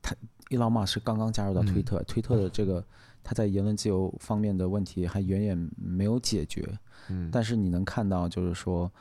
[0.01, 0.15] 他。
[0.49, 2.83] 伊朗马是刚刚加入到推特，嗯、推特的这个
[3.23, 6.67] 他在言论自由方面的问题还远远没有解决。
[7.07, 8.91] 嗯，但是你能看到，就是说，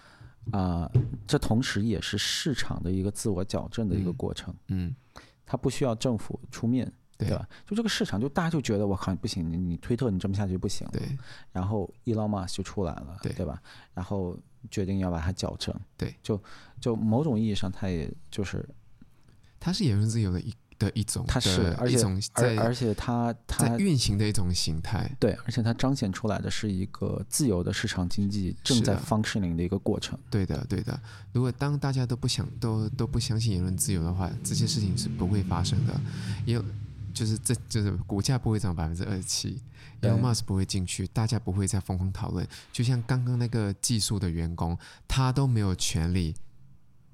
[0.52, 0.92] 啊、呃，
[1.26, 4.54] 这同时也是市场的一个自我矫正的一个过程。
[4.68, 4.94] 嗯，
[5.44, 7.48] 它不需要政府出面，对吧？
[7.66, 10.86] 就这个市场，就大家就觉得我靠，不行，你你推特你这么下去不行。
[10.92, 11.02] 对。
[11.50, 13.60] 然后伊朗马就出来了，对对吧？
[13.94, 14.38] 然后
[14.70, 15.74] 决定要把它矫正。
[15.96, 16.14] 对。
[16.22, 16.40] 就
[16.78, 18.68] 就某种意义上，它也就是，
[19.58, 20.52] 它是言论自由的一。
[20.78, 30.16] 的一种，它是而且一种在而且它它在运行的一种形态，对，而且它彰显出来的是一个自由的市场经济正在 functioning 的一个过程。
[30.30, 30.98] 对的，对的。
[31.32, 36.00] 如果当大家都不想都都不相信言论自由的话，这些事情是不会发生的。
[36.46, 36.64] 因为
[37.12, 39.60] 就是这就是股价不会涨百分之二十七
[40.00, 42.46] ，Elon Musk 不会进去，大家不会再疯狂讨论。
[42.72, 46.36] 就像刚刚那个技术的员工，他都没有权利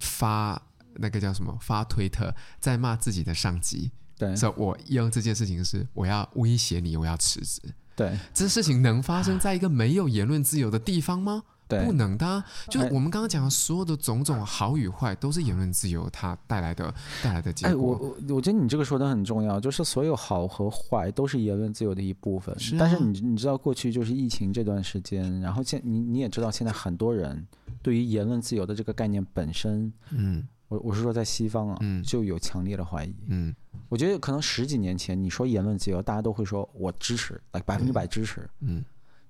[0.01, 0.61] 发。
[0.97, 1.57] 那个叫什么？
[1.61, 7.61] 发推特在骂自己的上级，对，所以我用这件事情是我要威胁你，我要辞职。
[7.97, 11.45] 对，这事情能发生在一个没有言论自由的地方吗？
[11.66, 12.42] 对，不能的。
[12.68, 16.92] 就是我们刚刚讲的所有的种种好与坏，都是言论自由它带来的
[17.22, 17.72] 带来的结果。
[17.72, 22.59] 哎，我我觉得你这个说的很重要，就是所有好和坏都是言论自由的一部分。
[22.59, 27.47] 是啊，但是你你知道过去就是疫情这段时间，然后现你你也知道现在很多人
[27.80, 30.47] 对于言论自由的这个概念本身，嗯。
[30.75, 33.14] 我我是说，在西方啊，嗯、就有强烈的怀疑。
[33.29, 33.55] 嗯，
[33.89, 38.49] 我觉得可能十几年前你说言论自由，大家都会说我支持，来百分之百支持。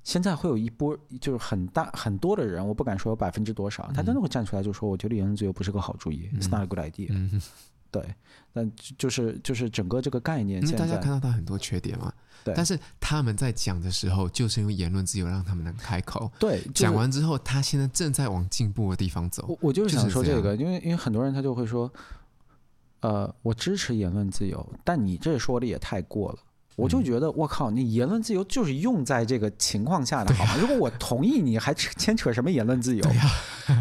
[0.02, 7.40] 现在会有一波就是很大很多的人，我不敢说有百分之多少，他真的会站出来就说，我觉得言论自由不是个好主意，It's not a good idea。
[8.00, 8.14] 嗯，对，
[8.52, 12.12] 但就是就是整个这个概念，因为大家看到他很多缺点嘛。
[12.44, 16.30] 对，但是他们在讲的时候，就是因为言论自由让他们能开口。
[16.38, 19.46] 对，讲完之后，他现在正在往进步的地方走。
[19.48, 21.90] 我我就是想说这个，因为因为很多人他就会说，
[23.00, 26.38] 呃，我支持言论自由，但你这说的也太过了。
[26.76, 30.56] 我就觉得，我靠，你言论自由就是用在这个情况下的好吗？
[30.60, 33.04] 如果我同意你，还牵扯什么言论自由？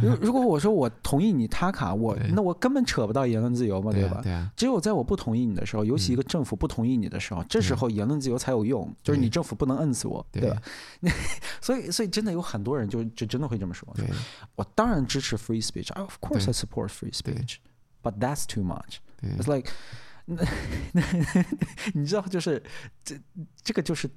[0.01, 4.51] 如如果我说我同意你他卡我，那我根本扯不到言论自由嘛，对吧？
[4.55, 8.93] 只有在我不同意你的时候，尤其一个政府不同意你的时候，这时候言论自由才有用。
[9.01, 10.61] 就是你政府不能摁死我，对吧？
[11.61, 13.87] 所以，所以真的有很多人就就真的会这么说。
[14.55, 18.97] 我当然支持 free speech，of course I support free speech，but that's too much。
[19.21, 19.71] It's like
[20.25, 20.41] 那
[20.93, 21.01] 那
[21.93, 22.61] 你知道，就是
[23.03, 23.19] 这
[23.61, 24.09] 这个就是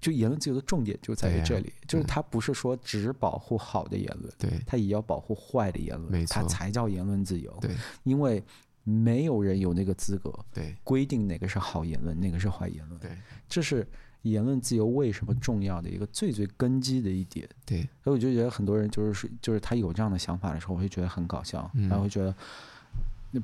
[0.00, 7.54] 就言论自由的重点就在于这里，就是它不是说只保护好的言论，对，他也要保护坏的言论，它才叫言论自由。
[7.60, 7.70] 对，
[8.04, 8.42] 因为
[8.82, 12.98] 没有人有那个资格对规定哪个是好言论，哪个是坏言论。
[12.98, 13.10] 对，
[13.46, 13.86] 这是
[14.22, 17.46] 言论自由为什么重要的一个最最根基的一点。
[17.66, 22.34] 对，所以我就觉得很多人就是就是他有这样的想法的时候，我会觉得很搞笑，然后会觉得。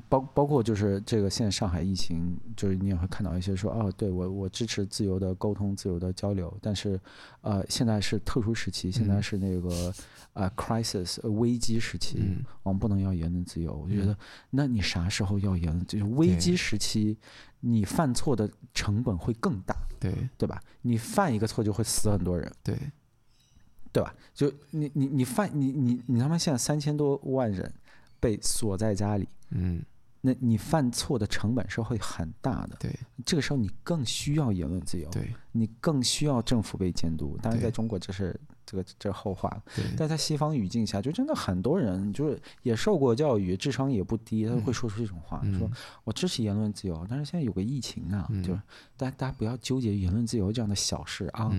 [0.09, 6.99] 包包括就是这个，现在上海疫情，就是你也会看到一些说，哦，对我我支持自由的沟通、自由的交流，但是，
[7.41, 9.93] 呃，现在是特殊时期，现在是那个
[10.33, 12.17] 呃 crisis 危机时期，
[12.63, 13.73] 我们不能要言论自由。
[13.73, 14.17] 我就觉得，
[14.49, 15.85] 那你啥时候要言论？
[15.85, 17.17] 就是危机时期，
[17.59, 20.59] 你犯错的成本会更大，对对吧？
[20.81, 22.75] 你犯一个错就会死很多人，对
[23.91, 24.15] 对吧？
[24.33, 27.71] 就你你你犯你你你他妈现在三千多万人
[28.23, 29.27] 被锁在家里。
[29.49, 29.83] 嗯，
[30.21, 32.77] 那你犯错的成本是会很大的。
[32.79, 35.09] 对，这个时候你更需要言论自由。
[35.09, 37.37] 对，你更需要政府被监督。
[37.41, 39.61] 当然，在中国这是这个这是后话
[39.97, 45.69] 但在西方语境下，就真的很多人就是也受过教育，智商也不低，他会说出这种话，说
[46.05, 48.61] 我支持言论自由，但是现在有个疫情啊，就是
[48.95, 51.51] 大家大家不要纠结言论自由这样的小事啊，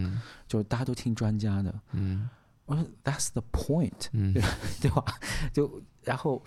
[0.49, 1.73] 就是大家都听专家的。
[1.93, 2.29] 嗯。
[2.67, 4.33] 我说 That's the point，嗯，
[4.81, 5.05] 对吧？
[5.53, 6.43] 就然后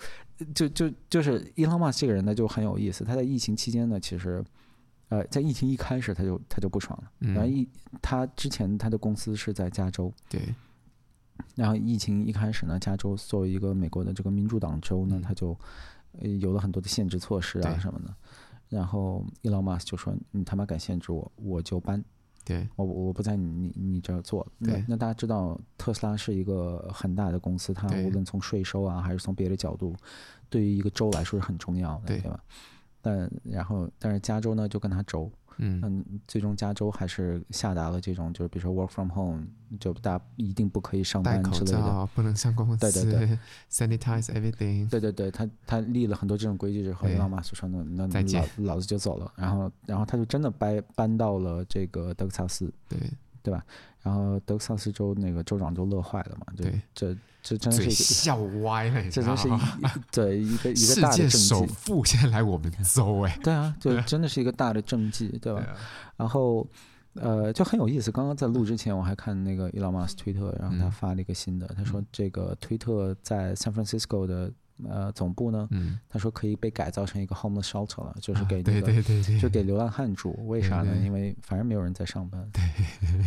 [0.54, 3.04] 就就就是伊朗马斯克这个人呢就很有意思。
[3.04, 4.44] 他在疫情期间呢，其实
[5.08, 7.10] 呃，在疫情一开始他就他就不爽了。
[7.34, 7.68] 然后一
[8.00, 10.54] 他之前他的公司是在加州，对。
[11.54, 15.56] 然后疫情一开始呢，加州作为一个美国的这个民主党州呢，他就
[16.40, 18.14] 有了很多的限制措施啊什么的。
[18.68, 22.04] 然后伊朗马斯克就说：“你他妈敢限制我，我就搬。”
[22.48, 24.46] 对，我我不在你你你这儿做。
[24.64, 29.94] 对，那大家知道特斯拉是一个很大的公司，它无论从税收啊还是从别的角度，
[30.48, 32.40] 对于一个州来说是很重要的，对，对吧？
[33.02, 35.30] 但然后但是加州呢就跟他轴。
[35.58, 39.44] 嗯，最终加州还是下达了这种，就是比如说 work from home，
[39.78, 43.38] 就大家一定不可以上班之类的，不能上公司，对对对
[43.70, 52.98] ，sanitize everything，对对对，他他立了很多这种规矩之后，伊隆马斯克说那那老老子就走了，然后然后他就真的搬搬到了这个德克萨斯，对
[53.42, 53.64] 对吧？
[54.02, 57.16] 然后德克萨斯州那个州长就乐坏了嘛，对，这。
[57.48, 59.52] 这真是笑歪了，这真是一
[60.12, 61.38] 对一个一个大的政绩。
[61.38, 65.66] 首富现在来我们州哎，对啊，就真的是一个大的政绩，对吧？
[66.16, 66.66] 然后
[67.14, 68.12] 呃，就很有意思。
[68.12, 74.52] 刚刚在录之前，我还看那个伊隆马斯克推特，然后他发了一个新的，他说这个推特在 San Francisco 的
[74.88, 75.66] 呃总部呢，
[76.08, 78.92] 他说可以被改造成一个 homeless shelter 了，就是给那个
[79.40, 80.38] 就给流浪汉住。
[80.46, 80.94] 为啥呢？
[81.02, 82.62] 因为反正没有人在上班，对，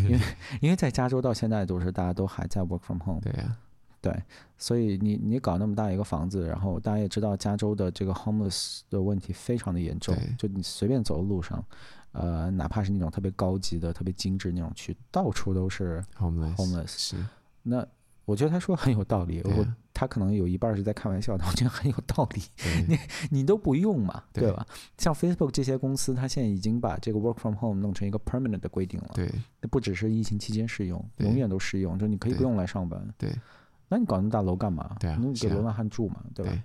[0.04, 0.20] 因为
[0.62, 3.58] 因为在加州到现在都是大家都还在 work from home，对呀。
[4.02, 4.12] 对，
[4.58, 11.64] 所以你你搞那么大一个房子，然后大家也知道加州的这个 homeless 的问题非常的严重，就你随便走的路上，
[12.14, 16.56] 呃，哪怕是那种特别高级的、特别精致那种区，到处都是 homeless。
[16.56, 17.16] homeless 是，
[17.62, 17.86] 那
[18.26, 22.42] 我觉得他说很有道理，我他可能有一半是在开玩笑，但我觉得很有道理。
[22.88, 22.98] 你
[23.30, 24.66] 你都不用嘛，对吧？
[24.98, 29.32] 像 Facebook 这些公司，它现在已经把这个 work from home 弄成一个 permanent 的规定了，对，
[29.70, 33.32] 不只是疫情期间适用，永远都适用，就你可以不用来上班，对。
[33.92, 34.96] 那你搞那么大楼干嘛？
[35.02, 36.64] 对啊，你给流浪汉住嘛，对吧？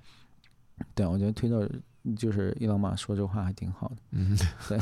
[0.95, 1.69] 对，我觉得推特
[2.17, 3.97] 就是伊朗马说这话还挺好的。
[4.13, 4.79] 嗯，对。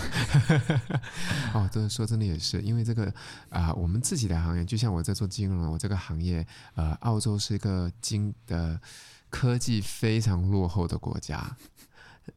[1.55, 3.07] 哦，这，说真的也是，因为这个
[3.49, 8.79] 啊、呃，我们自己的行业，就像我在做金融，我这个行业，呃，澳洲是一个金的
[9.31, 11.57] 科技非常落后的国家。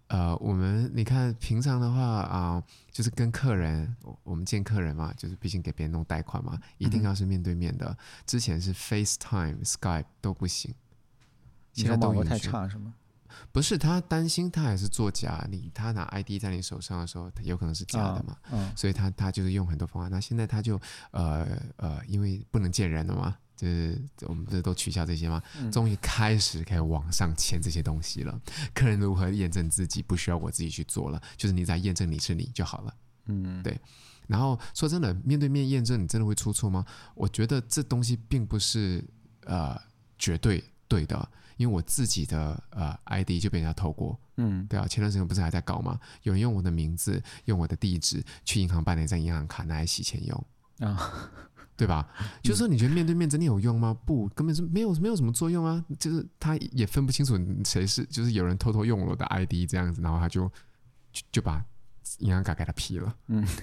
[0.08, 7.88] 呃，我们你看平常的话啊、呃，就是跟客人，我们见客人嘛，就是毕竟给别人弄贷款嘛，一定要是面对面的。
[7.88, 10.74] 嗯、之前是 FaceTime、Skype 都不行，
[11.74, 12.30] 现在都允许。
[12.30, 12.94] 太差是吗？
[13.52, 20.10] 不是，他担心他还是作假，你他拿 ID 在你手上的时候，他有可能是假的嘛，哦哦、所以他他就是用很多方法。
[20.10, 20.80] 那现在他就
[21.12, 23.38] 呃呃，因为不能见人了嘛。
[23.58, 25.42] 就是我们不是都取消这些吗？
[25.72, 28.40] 终于开始可以网上签这些东西了。
[28.74, 32.96] 客人如何验证自己，不需要我自己去做了，就是你在验证你是你就好了。
[33.26, 33.78] 嗯，对。
[34.28, 36.86] 然后说真的，面对面验证，你真的会出错吗？
[37.16, 39.04] 我觉得这东西并不是
[39.46, 39.76] 呃
[40.20, 44.20] 绝对对的，因为我自己的呃 ID 就被人家偷过。
[44.36, 46.00] 嗯，对啊，前段时间不是还在搞吗？
[46.24, 50.46] 有人用我的名字、用我的地址去银行办了一张银行卡，拿来洗钱用
[50.80, 51.32] 啊，
[51.78, 52.10] 对吧？
[52.42, 53.96] 就是说，你觉得面对面真的有用吗？
[54.04, 55.86] 不，根本是没有没有什么作用啊。
[56.00, 60.52] 就是他也分不清楚谁是，就是有人偷偷用我的 ID 这样子，然后他就
[61.14, 61.64] 就就把
[62.18, 63.16] 银行卡给他批了。
[63.28, 63.48] 嗯。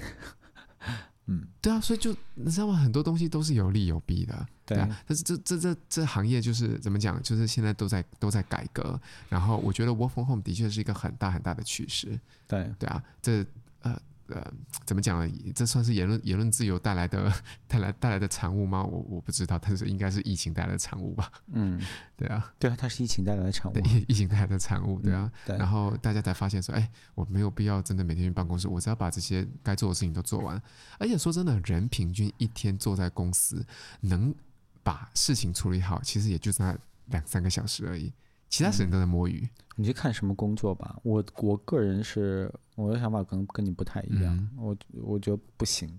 [1.27, 2.75] 嗯，对啊，所以就你知道吗？
[2.75, 4.87] 很多东西都是有利有弊的，对啊。
[5.07, 7.21] 但是这这这这行业就是怎么讲？
[7.23, 9.01] 就是现在都在都在改革。
[9.31, 12.21] 然后我觉得 work from home 的确是一个很大很大的趋势。
[12.47, 13.45] 对对啊，这
[13.81, 13.99] 呃。
[14.29, 14.43] 呃，
[14.87, 15.53] 怎么讲呢？
[15.55, 17.31] 这算是言论言论自由带来的
[17.69, 18.83] 带来带来的产物吗？
[18.83, 21.31] 我我不知道，但是应该是疫情带来的产物吧。
[21.53, 21.81] 嗯，
[22.17, 25.31] 对啊，对啊，它是疫情带来的产物，疫疫情带来的产物，对啊。
[25.33, 30.61] 嗯、对，然后大家才发现说，哎，我没有必要真的每天去办公室，我只要把这些该做的事情都做完。
[30.99, 33.65] 而且说真的，人平均一天坐在公司
[34.01, 34.35] 能
[34.83, 38.13] 把事情处理好，其实也就在两三个小时而已。
[38.55, 40.97] 其他时间都在摸鱼，嗯，你去看什么工作吧。
[41.03, 44.33] 我我个人是我的想法可能跟你不太一样。
[44.37, 45.99] 嗯、我我觉得不行。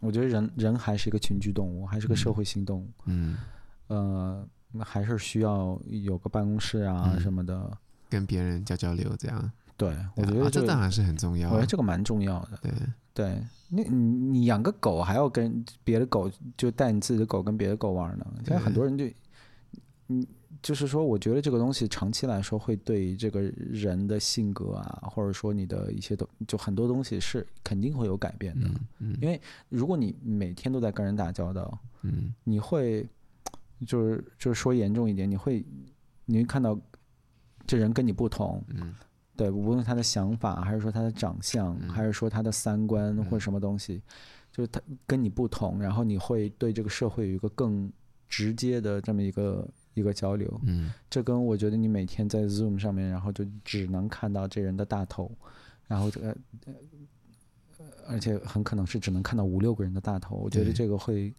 [0.00, 2.90] 我觉得人人还是一个群居动物，还是个社会性动物。
[3.04, 3.36] 嗯，
[3.86, 4.44] 呃，
[4.80, 7.76] 还是需要有个办公室啊什么的，嗯、
[8.10, 9.52] 跟别人交交流这样。
[9.76, 11.50] 对，我觉得、这个啊、这当然是很重要。
[11.50, 12.58] 我觉得这个蛮重要的。
[12.60, 12.72] 对
[13.14, 13.96] 对，你你
[14.40, 18.26] 你养个狗还要跟别的狗就带你自己的狗跟别的狗玩呢？
[18.44, 19.04] 现在很多人就
[20.08, 20.26] 嗯。
[20.62, 28.68] 就是说，我觉得这个东西长期来说会对这个人的性格啊，或者说你的一些东，就很多东西是肯定会有改变的。
[28.68, 33.04] 嗯嗯、因为如果你每天都在跟人打交道，嗯，你会
[33.84, 35.64] 就是就是说严重一点，你会
[36.26, 36.78] 你会看到
[37.66, 38.94] 这人跟你不同，嗯，
[39.34, 44.02] 对，无论他的想法，还是说他的长相，嗯、还是说他的三观或者什么东西，嗯、
[44.52, 47.92] 就是他跟你不同，然后你会对这个社会有一个更
[48.28, 49.68] 直接的这么一个。
[49.94, 55.30] 一个交流，嗯，这跟我觉得你每天在 Zoom 上面，然后就只能看到这人的大头，
[55.86, 56.36] 然后这个，
[58.06, 61.34] 而且很可能是只能看到五六个人的大头，我觉得这个会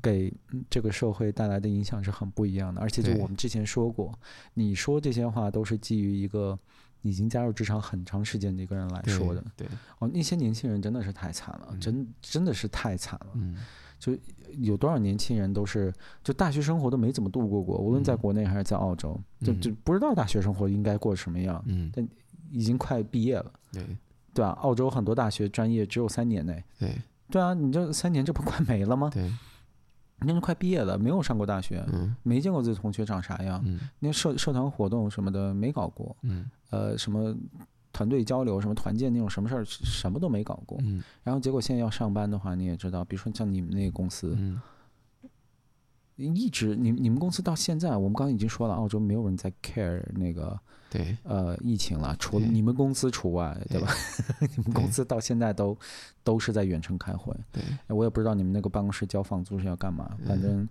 [0.00, 0.32] 给
[0.70, 2.80] 这个社会带来的影响是很不一样的。
[2.80, 4.16] 而且就我们之前说过，
[4.54, 6.56] 你说这些话都是基于一个
[7.02, 9.66] 已经加入职场很长时间的一个人来说的，对，
[9.98, 13.56] 哦，那些年轻人真的是太惨了，真真的是太惨了，嗯。
[13.98, 14.16] 就
[14.52, 15.92] 有多少年轻人都是
[16.22, 21.62] 就大学生活都没怎么度过过，无论在国内还是在澳洲，嗯、就就不知道大学生活应该过什么样。
[21.66, 22.08] 嗯，但
[22.50, 23.52] 已经快毕业了。
[23.72, 23.84] 对，
[24.32, 26.62] 对啊，澳洲很多大学专业只有三年内。
[26.78, 26.96] 对，
[27.30, 29.10] 对啊，你这三年这不快没了吗？
[29.12, 29.30] 对，
[30.20, 37.36] 那就快毕业了，没有上过大学，嗯，没见过自己同学长啥样，嗯，那社社团活动什么的没搞过，嗯，呃，什么。
[37.98, 44.60] 团队交流什么团建那种什么事儿什么都没搞过，嗯，然后结果现在要上班的话，你也知道，比如说像你们那个公司，嗯，
[46.14, 50.56] 一直你你们公司到现在，我们刚刚已经说了，澳洲没有人在 care 那个
[50.88, 51.16] 对。
[51.24, 53.82] 呃疫情了，除了你们公司除外，对，对。
[53.82, 53.92] 吧？
[54.56, 55.76] 你们公司到现在都
[56.22, 60.60] 都是在远程开会，对，我也不知道你们那个办公室交房租是要干嘛，反正。
[60.62, 60.68] 嗯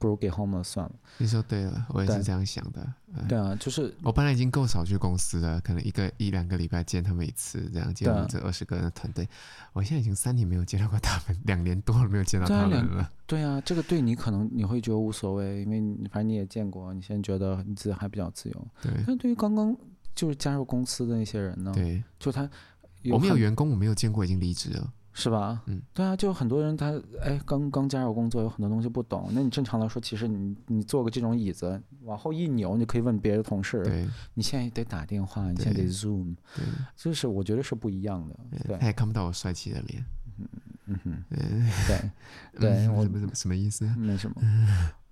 [0.00, 0.92] 不如给 home 了算了。
[1.18, 2.92] 你说对了，我也是这样想的。
[3.14, 9.28] 对，对啊，就是我本来已经够少去公司了，可能一个一两个礼拜见他们一次，这样见我们这二十个人的团队。
[9.74, 13.08] 我现在已经三年没有见到过他们，两年多了没有见到他们了。
[13.26, 18.68] 对啊，这个对你可能你会觉得无所谓，因为反正你也见过，你现在觉得你自己还比较自由。
[18.80, 18.90] 对。
[19.06, 19.76] 但对于刚刚
[20.14, 21.70] 就是加入公司的那些人呢？
[21.74, 22.48] 对，就他，
[23.10, 24.92] 我没有员工，我没有见过已经离职了。
[25.12, 25.62] 是吧？
[25.66, 29.28] 嗯，对啊，就很多人他哎，刚刚加入工作，有很多东西不懂。
[29.32, 33.82] 那你正常来说，其实你你坐个这种椅子，往后一扭，你可以问别的同事。
[33.82, 36.64] 对，你现在得打电话，你现在得 Zoom，对，
[36.96, 38.36] 这是我觉得是不一样的。
[38.66, 40.04] 对，他也看不到我帅气的脸。
[40.38, 40.48] 嗯
[40.86, 41.24] 嗯哼，
[41.86, 42.10] 对
[42.60, 43.84] 对，我 什么什么意思？
[43.96, 44.36] 没什么。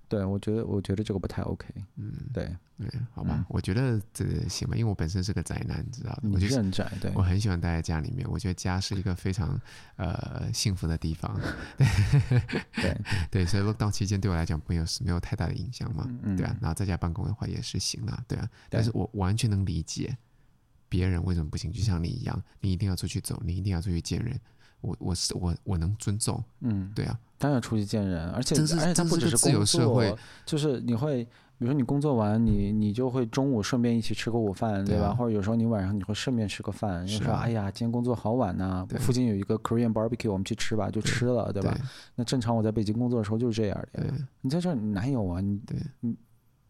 [0.09, 1.67] 对，我觉得我觉得这个不太 OK。
[1.97, 2.45] 嗯，对
[2.79, 6.21] 对，好吧，我觉得这行吧，因为我本身是个宅男，你知道的。
[6.23, 7.13] 你是宅，对。
[7.15, 9.61] 我很喜欢待在家里面，我觉得家是一个非常
[9.97, 11.39] 呃幸福的地方。
[12.75, 12.97] 对
[13.31, 16.57] 对，所以 lockdown 期间对我来讲没有没有太大的影响嘛，对啊。
[16.61, 18.49] 然后在家办公的话也是行啊，对啊。
[18.71, 20.17] 但是我完全能理解
[20.89, 24.41] 别人为什么不行，就像你一样，你一定要出去走，你一定要出去见人。
[24.81, 30.15] 我我是我我能尊重，嗯，对啊，当然出去见人，而且而且它不只是自由社会，
[30.47, 35.13] 就是你会，比如说你工作完，你你就会中午顺便一起吃个午饭，对吧？
[35.15, 41.77] 或者有时候你晚上你会顺便吃个饭，你说哎呀，今天工作好晚呐、啊，附近有一个 Korean barbecue，我们去吃吧，就吃了，对，吧？
[42.15, 44.05] 那正常我在北京工作的时候就是这样的，
[44.41, 45.41] 你在这儿哪有啊？
[45.41, 45.61] 你，
[46.01, 46.17] 你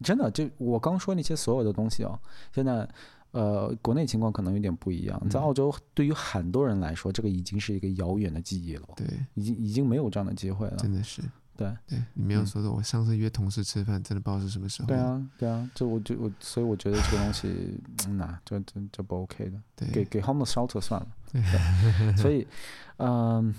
[0.01, 2.19] 真的就我刚说那些所有的东西哦，
[2.53, 2.89] 现在。
[3.31, 5.29] 呃，国内情况可能有点不一样。
[5.29, 8.87] 在澳洲，对于很多人来说，这个已经是一个遥远的记忆了。
[8.95, 9.05] 对，
[9.35, 10.77] 已经已经没有这样的机会了。
[10.77, 11.21] 真的是。
[11.55, 14.87] 对对，你没有说的，我上次约同事吃饭，真的不知道是什么时候。
[14.87, 17.77] 对啊，对啊，就我就我，所以我觉得这个东西，
[18.11, 19.61] 那、嗯、就就就不 OK 的。
[19.75, 21.07] 对，给给 homeless shelter 算了。
[21.33, 21.41] 对，
[22.15, 22.47] 所以，
[22.95, 23.53] 嗯、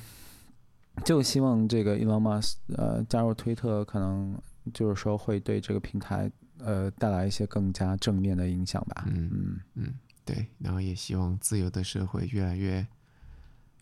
[0.94, 4.34] 呃，就希望这个 Elon Musk 呃加入推特，可能
[4.72, 6.32] 就是说会对这个平台。
[6.64, 9.04] 呃，带来一些更加正面的影响吧。
[9.08, 9.94] 嗯嗯嗯，
[10.24, 12.86] 对，然后也希望自由的社会越来越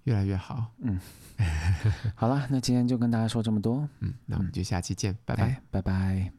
[0.05, 0.67] 越来越好。
[0.79, 0.99] 嗯，
[2.15, 3.89] 好了，那今天就跟大家说这么多。
[4.01, 6.38] 嗯，那我们就下期见，拜拜，拜拜。